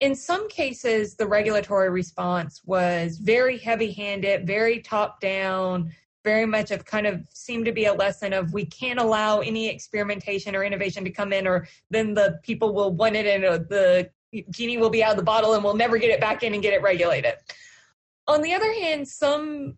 [0.00, 5.92] In some cases, the regulatory response was very heavy handed, very top down,
[6.24, 9.68] very much of kind of seemed to be a lesson of we can't allow any
[9.68, 14.10] experimentation or innovation to come in or then the people will want it and the
[14.51, 16.62] genie will be out of the bottle and we'll never get it back in and
[16.62, 17.35] get it regulated.
[18.26, 19.76] On the other hand, some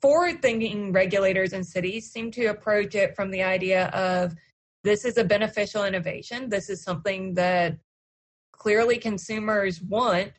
[0.00, 4.34] forward thinking regulators and cities seem to approach it from the idea of
[4.82, 6.48] this is a beneficial innovation.
[6.48, 7.78] This is something that
[8.52, 10.32] clearly consumers want.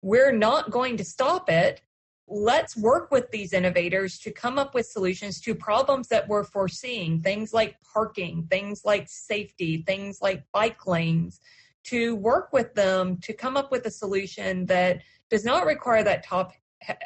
[0.00, 1.82] We're not going to stop it.
[2.26, 7.20] Let's work with these innovators to come up with solutions to problems that we're foreseeing,
[7.20, 11.40] things like parking, things like safety, things like bike lanes
[11.84, 16.24] to work with them to come up with a solution that does not require that
[16.24, 16.52] top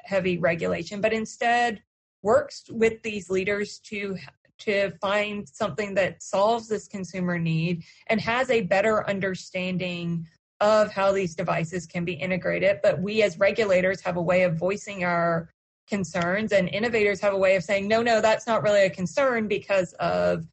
[0.04, 1.82] heavy regulation, but instead
[2.22, 4.16] works with these leaders to
[4.58, 10.26] to find something that solves this consumer need and has a better understanding
[10.60, 12.80] of how these devices can be integrated.
[12.82, 15.50] But we as regulators have a way of voicing our
[15.86, 19.46] concerns, and innovators have a way of saying, no, no, that's not really a concern
[19.46, 20.46] because of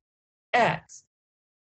[0.53, 1.02] X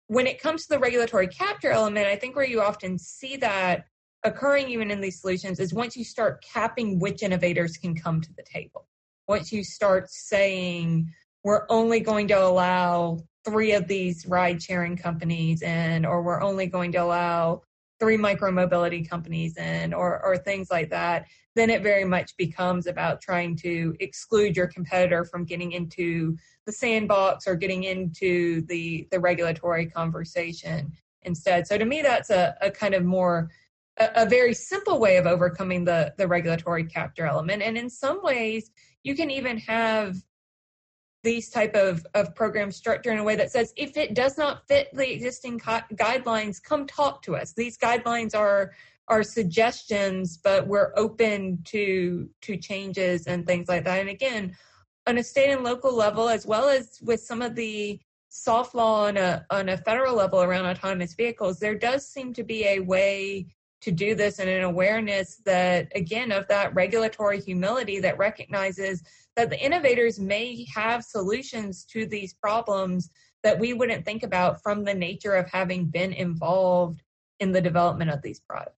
[0.09, 3.85] when it comes to the regulatory capture element, I think where you often see that
[4.23, 8.33] occurring even in these solutions is once you start capping which innovators can come to
[8.33, 8.87] the table.
[9.27, 11.07] Once you start saying
[11.43, 16.65] we're only going to allow three of these ride sharing companies in, or we're only
[16.65, 17.61] going to allow
[17.99, 21.25] three micromobility companies in, or, or things like that,
[21.55, 26.71] then it very much becomes about trying to exclude your competitor from getting into the
[26.71, 30.91] sandbox or getting into the the regulatory conversation
[31.23, 31.67] instead.
[31.67, 33.49] So to me, that's a, a kind of more
[33.97, 37.61] a, a very simple way of overcoming the the regulatory capture element.
[37.61, 38.71] And in some ways,
[39.03, 40.15] you can even have
[41.23, 44.67] these type of, of programs structured in a way that says if it does not
[44.67, 47.53] fit the existing co- guidelines come talk to us.
[47.53, 48.71] These guidelines are
[49.07, 53.99] are suggestions but we're open to to changes and things like that.
[53.99, 54.55] And again
[55.07, 57.99] on a state and local level, as well as with some of the
[58.29, 62.43] soft law on a on a federal level around autonomous vehicles, there does seem to
[62.43, 63.47] be a way
[63.81, 69.03] to do this and an awareness that again of that regulatory humility that recognizes
[69.35, 73.09] that the innovators may have solutions to these problems
[73.43, 77.01] that we wouldn't think about from the nature of having been involved
[77.39, 78.75] in the development of these products.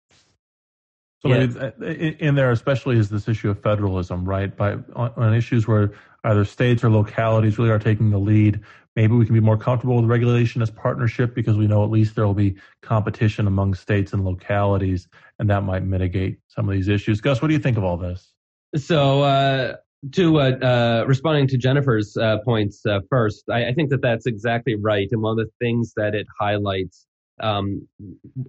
[1.20, 1.46] So yeah.
[1.60, 4.54] Uh, in there, especially, is this issue of federalism, right?
[4.54, 5.92] By on, on, issues where
[6.24, 8.60] either states or localities really are taking the lead,
[8.96, 12.14] maybe we can be more comfortable with regulation as partnership because we know at least
[12.14, 16.88] there will be competition among states and localities, and that might mitigate some of these
[16.88, 17.20] issues.
[17.20, 18.32] Gus, what do you think of all this?
[18.76, 19.76] So, uh,
[20.12, 24.26] to uh, uh, responding to Jennifer's uh, points uh, first, I, I think that that's
[24.26, 27.06] exactly right, and one of the things that it highlights
[27.42, 27.88] um,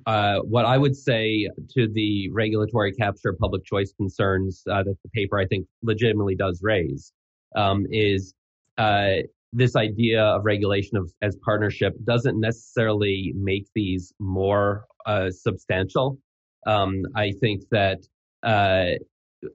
[0.06, 5.40] uh, what I would say to the regulatory capture public choice concerns that the paper
[5.40, 7.14] I think legitimately does raise
[7.56, 8.34] um, is
[8.78, 9.24] uh,
[9.54, 16.18] this idea of regulation of, as partnership doesn't necessarily make these more uh, substantial.
[16.66, 18.00] Um, I think that
[18.44, 18.98] uh,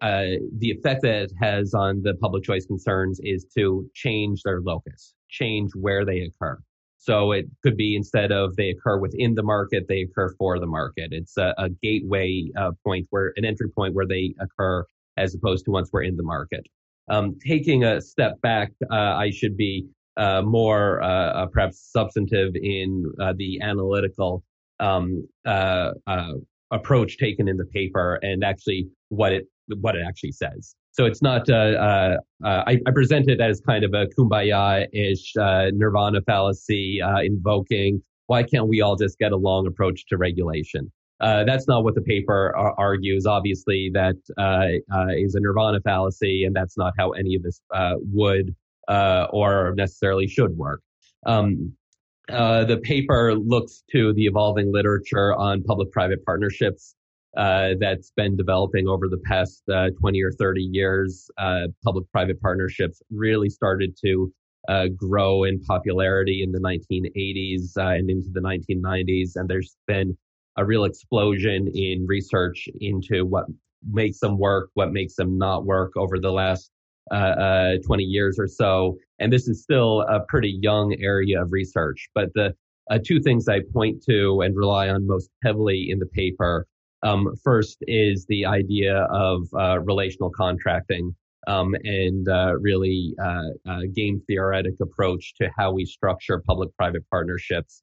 [0.01, 4.61] uh, the effect that it has on the public choice concerns is to change their
[4.61, 6.59] locus, change where they occur.
[6.99, 10.67] So it could be instead of they occur within the market, they occur for the
[10.67, 11.11] market.
[11.13, 14.85] It's a, a gateway uh, point where an entry point where they occur
[15.17, 16.67] as opposed to once we're in the market.
[17.09, 19.87] Um, taking a step back, uh, I should be
[20.17, 24.43] uh, more uh, uh, perhaps substantive in uh, the analytical
[24.81, 25.27] um,
[26.73, 29.47] approach taken in the paper and actually what it
[29.81, 30.75] what it actually says.
[30.93, 35.37] So it's not, uh, uh, uh, I, I, present it as kind of a kumbaya-ish
[35.37, 40.91] uh, nirvana fallacy uh, invoking, why can't we all just get along approach to regulation?
[41.21, 43.27] Uh, that's not what the paper argues.
[43.27, 44.17] Obviously, that
[45.17, 47.61] is a nirvana fallacy, and that's not how any of this
[48.13, 48.55] would
[48.89, 50.83] or necessarily should work.
[51.25, 51.73] Um,
[52.29, 56.97] the paper looks to the evolving literature on public-private partnerships
[57.37, 61.31] uh, that's been developing over the past uh, 20 or 30 years.
[61.37, 64.33] Uh, public-private partnerships really started to
[64.69, 70.17] uh, grow in popularity in the 1980s uh, and into the 1990s, and there's been
[70.57, 73.47] a real explosion in research into what
[73.91, 76.71] makes them work, what makes them not work over the last
[77.11, 78.97] uh, 20 years or so.
[79.19, 82.55] And this is still a pretty young area of research, but the
[83.05, 86.67] two things I point to and rely on most heavily in the paper
[87.03, 91.15] um, first is the idea of uh, relational contracting
[91.47, 97.83] um, and uh, really uh, uh, game theoretic approach to how we structure public-private partnerships,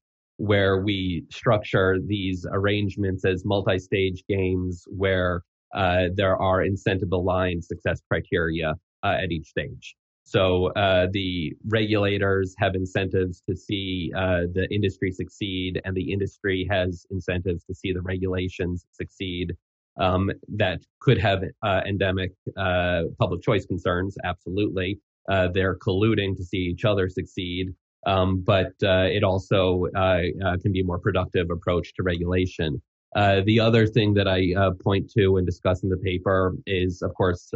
[0.49, 5.41] where we structure these arrangements as multi-stage games where
[5.73, 9.95] uh, there are incentive-aligned success criteria uh, at each stage.
[10.25, 16.67] So uh, the regulators have incentives to see uh, the industry succeed, and the industry
[16.69, 19.53] has incentives to see the regulations succeed.
[19.97, 24.17] Um, that could have uh, endemic uh, public choice concerns.
[24.23, 27.73] Absolutely, uh, they're colluding to see each other succeed.
[28.05, 32.81] Um, but uh, it also can be a more productive approach to regulation.
[33.15, 37.51] the other thing that I point to and discuss in the paper is, of course,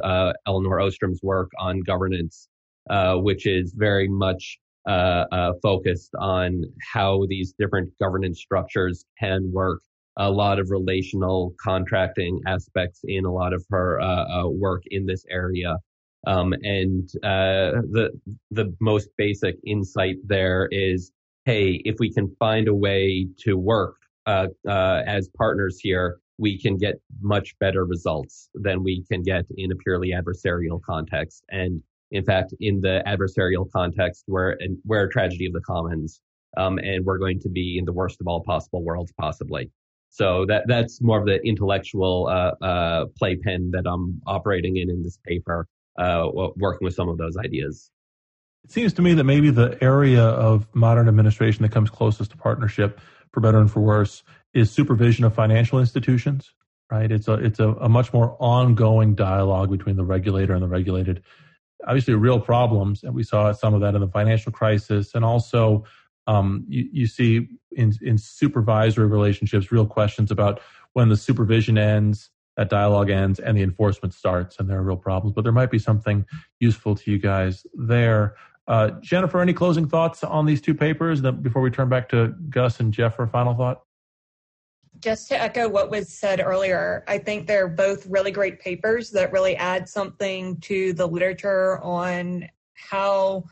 [0.45, 2.47] Elinor Ostrom's work on governance
[2.89, 9.51] uh, which is very much uh, uh, focused on how these different governance structures can
[9.51, 9.81] work.
[10.15, 13.99] A lot of relational contracting aspects in a lot of her
[14.47, 15.77] work in this area.
[16.27, 18.09] Um, and uh, the
[18.51, 21.11] the most basic insight there is,
[21.45, 26.59] hey, if we can find a way to work uh, uh, as partners here, we
[26.59, 31.43] can get much better results than we can get in a purely adversarial context.
[31.49, 36.19] And in fact, in the adversarial context, where we're a tragedy of the commons,
[36.57, 39.71] um, and we're going to be in the worst of all possible worlds, possibly.
[40.09, 45.03] So that that's more of the intellectual uh, uh, playpen that I'm operating in in
[45.03, 45.67] this paper,
[45.97, 47.91] uh, working with some of those ideas.
[48.63, 52.37] It seems to me that maybe the area of modern administration that comes closest to
[52.37, 52.99] partnership,
[53.31, 54.23] for better and for worse,
[54.53, 56.53] is supervision of financial institutions.
[56.91, 57.11] Right?
[57.11, 61.21] It's a it's a, a much more ongoing dialogue between the regulator and the regulated
[61.85, 65.85] obviously real problems, and we saw some of that in the financial crisis, and also
[66.27, 70.59] um, you, you, see in, in supervisory relationships real questions about
[70.93, 74.97] when the supervision ends, that dialogue ends, and the enforcement starts, and there are real
[74.97, 75.33] problems.
[75.33, 76.25] But there might be something
[76.59, 78.35] useful to you guys there.
[78.67, 82.81] Uh, Jennifer, any closing thoughts on these two papers before we turn back to Gus
[82.81, 83.83] and Jeff for a final thought?
[84.99, 89.31] just to echo what was said earlier, I think they're both really great papers that
[89.31, 93.43] really add something to the literature on how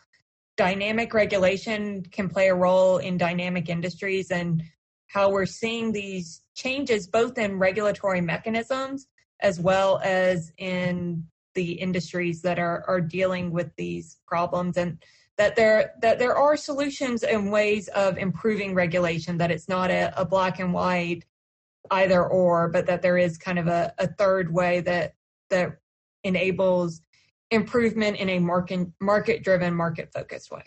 [0.57, 4.63] dynamic regulation can play a role in dynamic industries and
[5.07, 9.07] how we're seeing these changes both in regulatory mechanisms
[9.41, 14.97] as well as in the industries that are, are dealing with these problems and
[15.37, 20.13] that there that there are solutions and ways of improving regulation that it's not a,
[20.19, 21.25] a black and white
[21.91, 25.13] either or, but that there is kind of a, a third way that
[25.49, 25.77] that
[26.23, 27.01] enables
[27.51, 30.63] improvement in a market market driven, market focused way.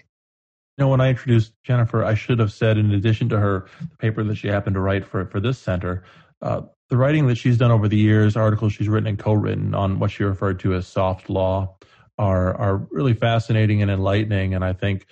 [0.78, 3.96] You know, when I introduced Jennifer, I should have said, in addition to her the
[3.96, 6.04] paper that she happened to write for for this center,
[6.40, 9.98] uh, the writing that she's done over the years, articles she's written and co-written on
[9.98, 11.76] what she referred to as soft law,
[12.16, 15.06] are are really fascinating and enlightening, and I think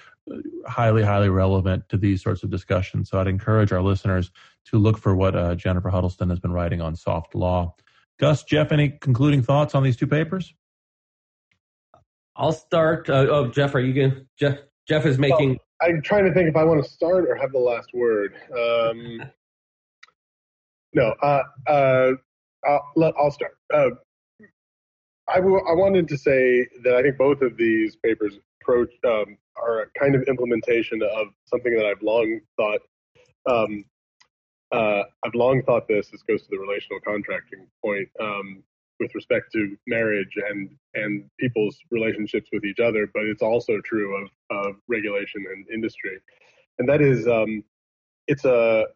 [0.69, 3.11] highly, highly relevant to these sorts of discussions.
[3.11, 4.31] So I'd encourage our listeners
[4.67, 7.75] to look for what uh, Jennifer Huddleston has been writing on soft law.
[8.19, 10.55] Gus, Jeff, any concluding thoughts on these two papers?
[12.37, 13.11] I'll start.
[13.11, 14.27] Uh, oh, Jeff, are you going?
[14.39, 14.59] Jeff,
[14.89, 15.51] Jeff is making.
[15.51, 18.35] Well, I'm trying to think if I want to start or have the last word.
[18.57, 19.23] Um,
[20.95, 22.13] no, uh, uh,
[22.65, 23.59] I'll, I'll, start.
[23.73, 23.91] Uh,
[25.29, 29.37] I, w- I wanted to say that I think both of these papers approach um,
[29.57, 32.81] are a kind of implementation of something that I've long thought.
[33.49, 33.85] Um,
[34.73, 36.09] uh, I've long thought this.
[36.09, 38.63] This goes to the relational contracting point um,
[39.01, 44.17] with respect to marriage and and people's relationships with each other, but it's also true
[44.23, 46.19] of, of regulation and industry,
[46.79, 47.63] and that is um,
[48.27, 48.87] it's a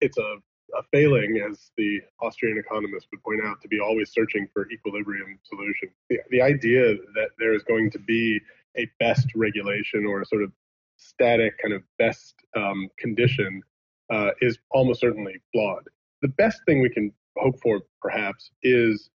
[0.00, 0.36] it's a
[0.74, 5.38] a failing, as the Austrian economist would point out, to be always searching for equilibrium
[5.44, 5.92] solutions.
[6.10, 8.40] The, the idea that there is going to be
[8.76, 10.52] a best regulation or a sort of
[10.96, 13.62] static kind of best um, condition
[14.10, 15.84] uh, is almost certainly flawed.
[16.22, 19.10] The best thing we can hope for, perhaps, is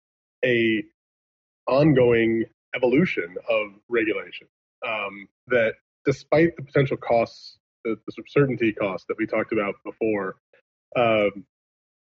[0.45, 0.83] a
[1.67, 4.47] ongoing evolution of regulation
[4.87, 5.73] um, that,
[6.05, 10.35] despite the potential costs, the, the certainty costs that we talked about before,
[10.95, 11.45] um,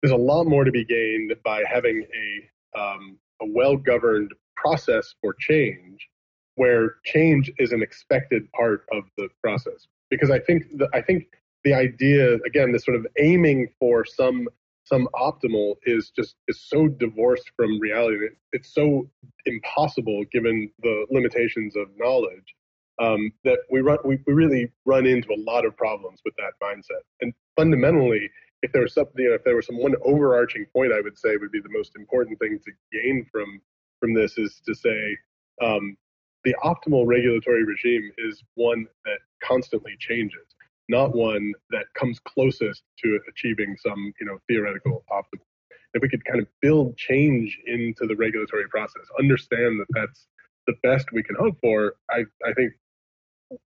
[0.03, 5.15] there's a lot more to be gained by having a, um, a well governed process
[5.21, 6.09] for change
[6.57, 9.87] where change is an expected part of the process.
[10.11, 11.27] Because I think the, I think
[11.65, 14.49] the idea again, this sort of aiming for some
[14.91, 18.27] some optimal is just is so divorced from reality.
[18.53, 19.09] It's so
[19.47, 22.55] impossible given the limitations of knowledge
[23.01, 26.53] um, that we run we, we really run into a lot of problems with that
[26.63, 27.03] mindset.
[27.21, 28.29] And fundamentally,
[28.63, 31.19] if there was something, you know, if there was some one overarching point, I would
[31.19, 33.61] say would be the most important thing to gain from
[34.01, 35.17] from this is to say
[35.63, 35.97] um,
[36.45, 40.47] the optimal regulatory regime is one that constantly changes,
[40.91, 45.47] not one that comes closest to achieving some you know theoretical optimal.
[45.95, 50.27] If we could kind of build change into the regulatory process, understand that that's
[50.67, 52.73] the best we can hope for, I, I think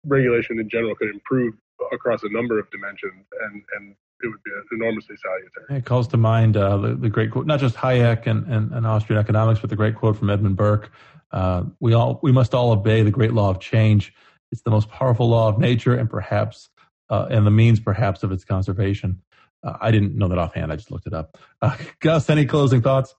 [0.07, 1.55] regulation in general could improve
[1.93, 5.79] across a number of dimensions and, and it would be enormously salutary.
[5.79, 8.87] It calls to mind uh, the, the, great quote, not just Hayek and, and, and,
[8.87, 10.91] Austrian economics, but the great quote from Edmund Burke.
[11.31, 14.15] Uh, we all we must all obey the great law of change.
[14.53, 16.71] It's the most powerful law of nature, and perhaps
[17.11, 19.23] uh, and the means perhaps of its conservation.
[19.63, 20.73] Uh, I didn't know that offhand.
[20.73, 21.39] I just looked it up.
[21.63, 23.15] Uh, Gus, any closing thoughts?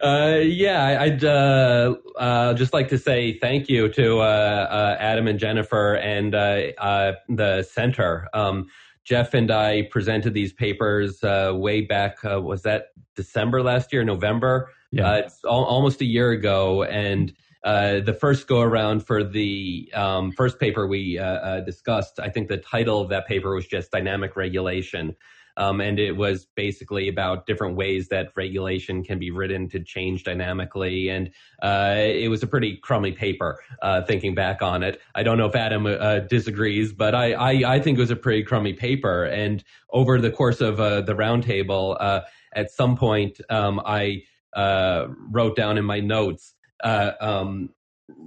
[0.00, 5.26] Uh, yeah, I'd uh, uh, just like to say thank you to uh, uh, Adam
[5.28, 8.28] and Jennifer and uh, the center.
[8.32, 8.68] Um,
[9.04, 12.22] Jeff and I presented these papers way back.
[12.24, 14.70] was that December last year, November?
[14.90, 17.32] Yeah, it's al- almost a year ago, and.
[17.66, 21.16] The first go around for the um, first paper we
[21.64, 25.16] discussed, I think the title of that paper was just Dynamic Regulation.
[25.56, 30.24] Um, and it was basically about different ways that regulation can be written to change
[30.24, 31.08] dynamically.
[31.08, 31.30] And
[31.62, 35.00] uh, it was a pretty crummy paper, uh, thinking back on it.
[35.14, 38.16] I don't know if Adam uh, disagrees, but I, I, I, think it was a
[38.16, 39.24] pretty crummy paper.
[39.24, 42.20] And over the course of uh, the roundtable, uh,
[42.54, 46.54] at some point, um, I uh, wrote down in my notes
[46.84, 47.70] um,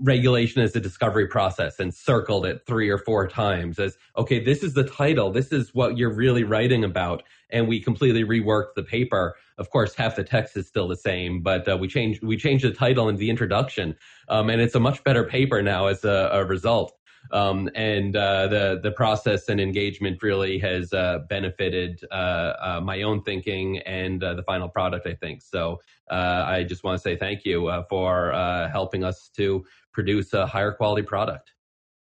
[0.02, 4.62] regulation as a discovery process and circled it three or four times as okay this
[4.64, 5.32] is the title.
[5.32, 7.24] This is what you're really writing about.
[7.50, 9.36] And we completely reworked the paper.
[9.58, 12.66] Of course half the text is still the same but uh, we changed we changed
[12.66, 13.96] the title and the introduction.
[14.28, 16.94] Um, and it's a much better paper now as a, a result
[17.32, 23.02] um, and uh, the the process and engagement really has uh, benefited uh, uh my
[23.02, 25.08] own thinking and uh, the final product.
[25.08, 25.80] I think so.
[26.10, 28.32] Uh, I just want to say thank you for
[28.72, 31.52] helping us to produce a higher quality product.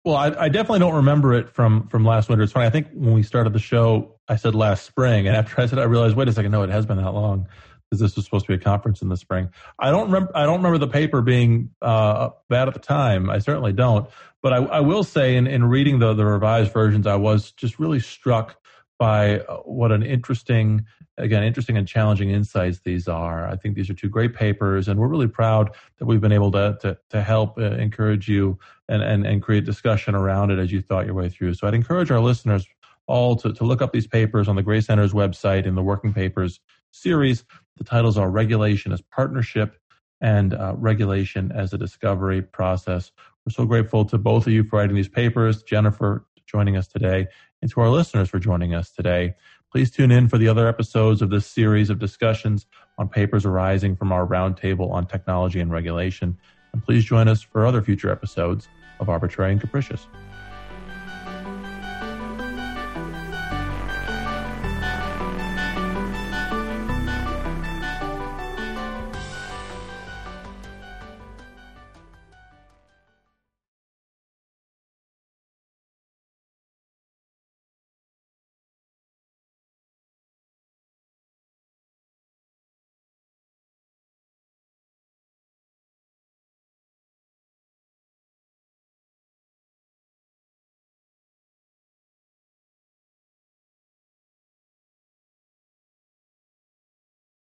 [0.03, 2.43] Well, I, I, definitely don't remember it from from last winter.
[2.43, 2.65] It's funny.
[2.65, 5.78] I think when we started the show, I said last spring, and after I said,
[5.78, 7.47] I realized, wait a second, no, it has been that long
[7.91, 9.49] because this was supposed to be a conference in the spring.
[9.77, 10.31] I don't remember.
[10.33, 13.29] I don't remember the paper being uh, bad at the time.
[13.29, 14.09] I certainly don't.
[14.41, 17.79] But I, I will say, in, in reading the, the revised versions, I was just
[17.79, 18.55] really struck
[18.97, 20.85] by uh, what an interesting,
[21.17, 23.45] again, interesting and challenging insights these are.
[23.45, 26.51] I think these are two great papers, and we're really proud that we've been able
[26.53, 30.71] to to, to help uh, encourage you and, and and create discussion around it as
[30.71, 31.55] you thought your way through.
[31.55, 32.65] So I'd encourage our listeners
[33.07, 36.13] all to, to look up these papers on the Gray Center's website in the Working
[36.13, 36.61] Papers
[36.91, 37.43] series.
[37.77, 39.77] The titles are Regulation as Partnership
[40.21, 43.11] and uh, Regulation as a Discovery Process.
[43.45, 47.27] We're so grateful to both of you for writing these papers, Jennifer joining us today,
[47.61, 49.33] and to our listeners for joining us today.
[49.71, 52.67] Please tune in for the other episodes of this series of discussions
[52.97, 56.37] on papers arising from our roundtable on technology and regulation.
[56.73, 58.67] And please join us for other future episodes
[58.99, 60.07] of Arbitrary and Capricious.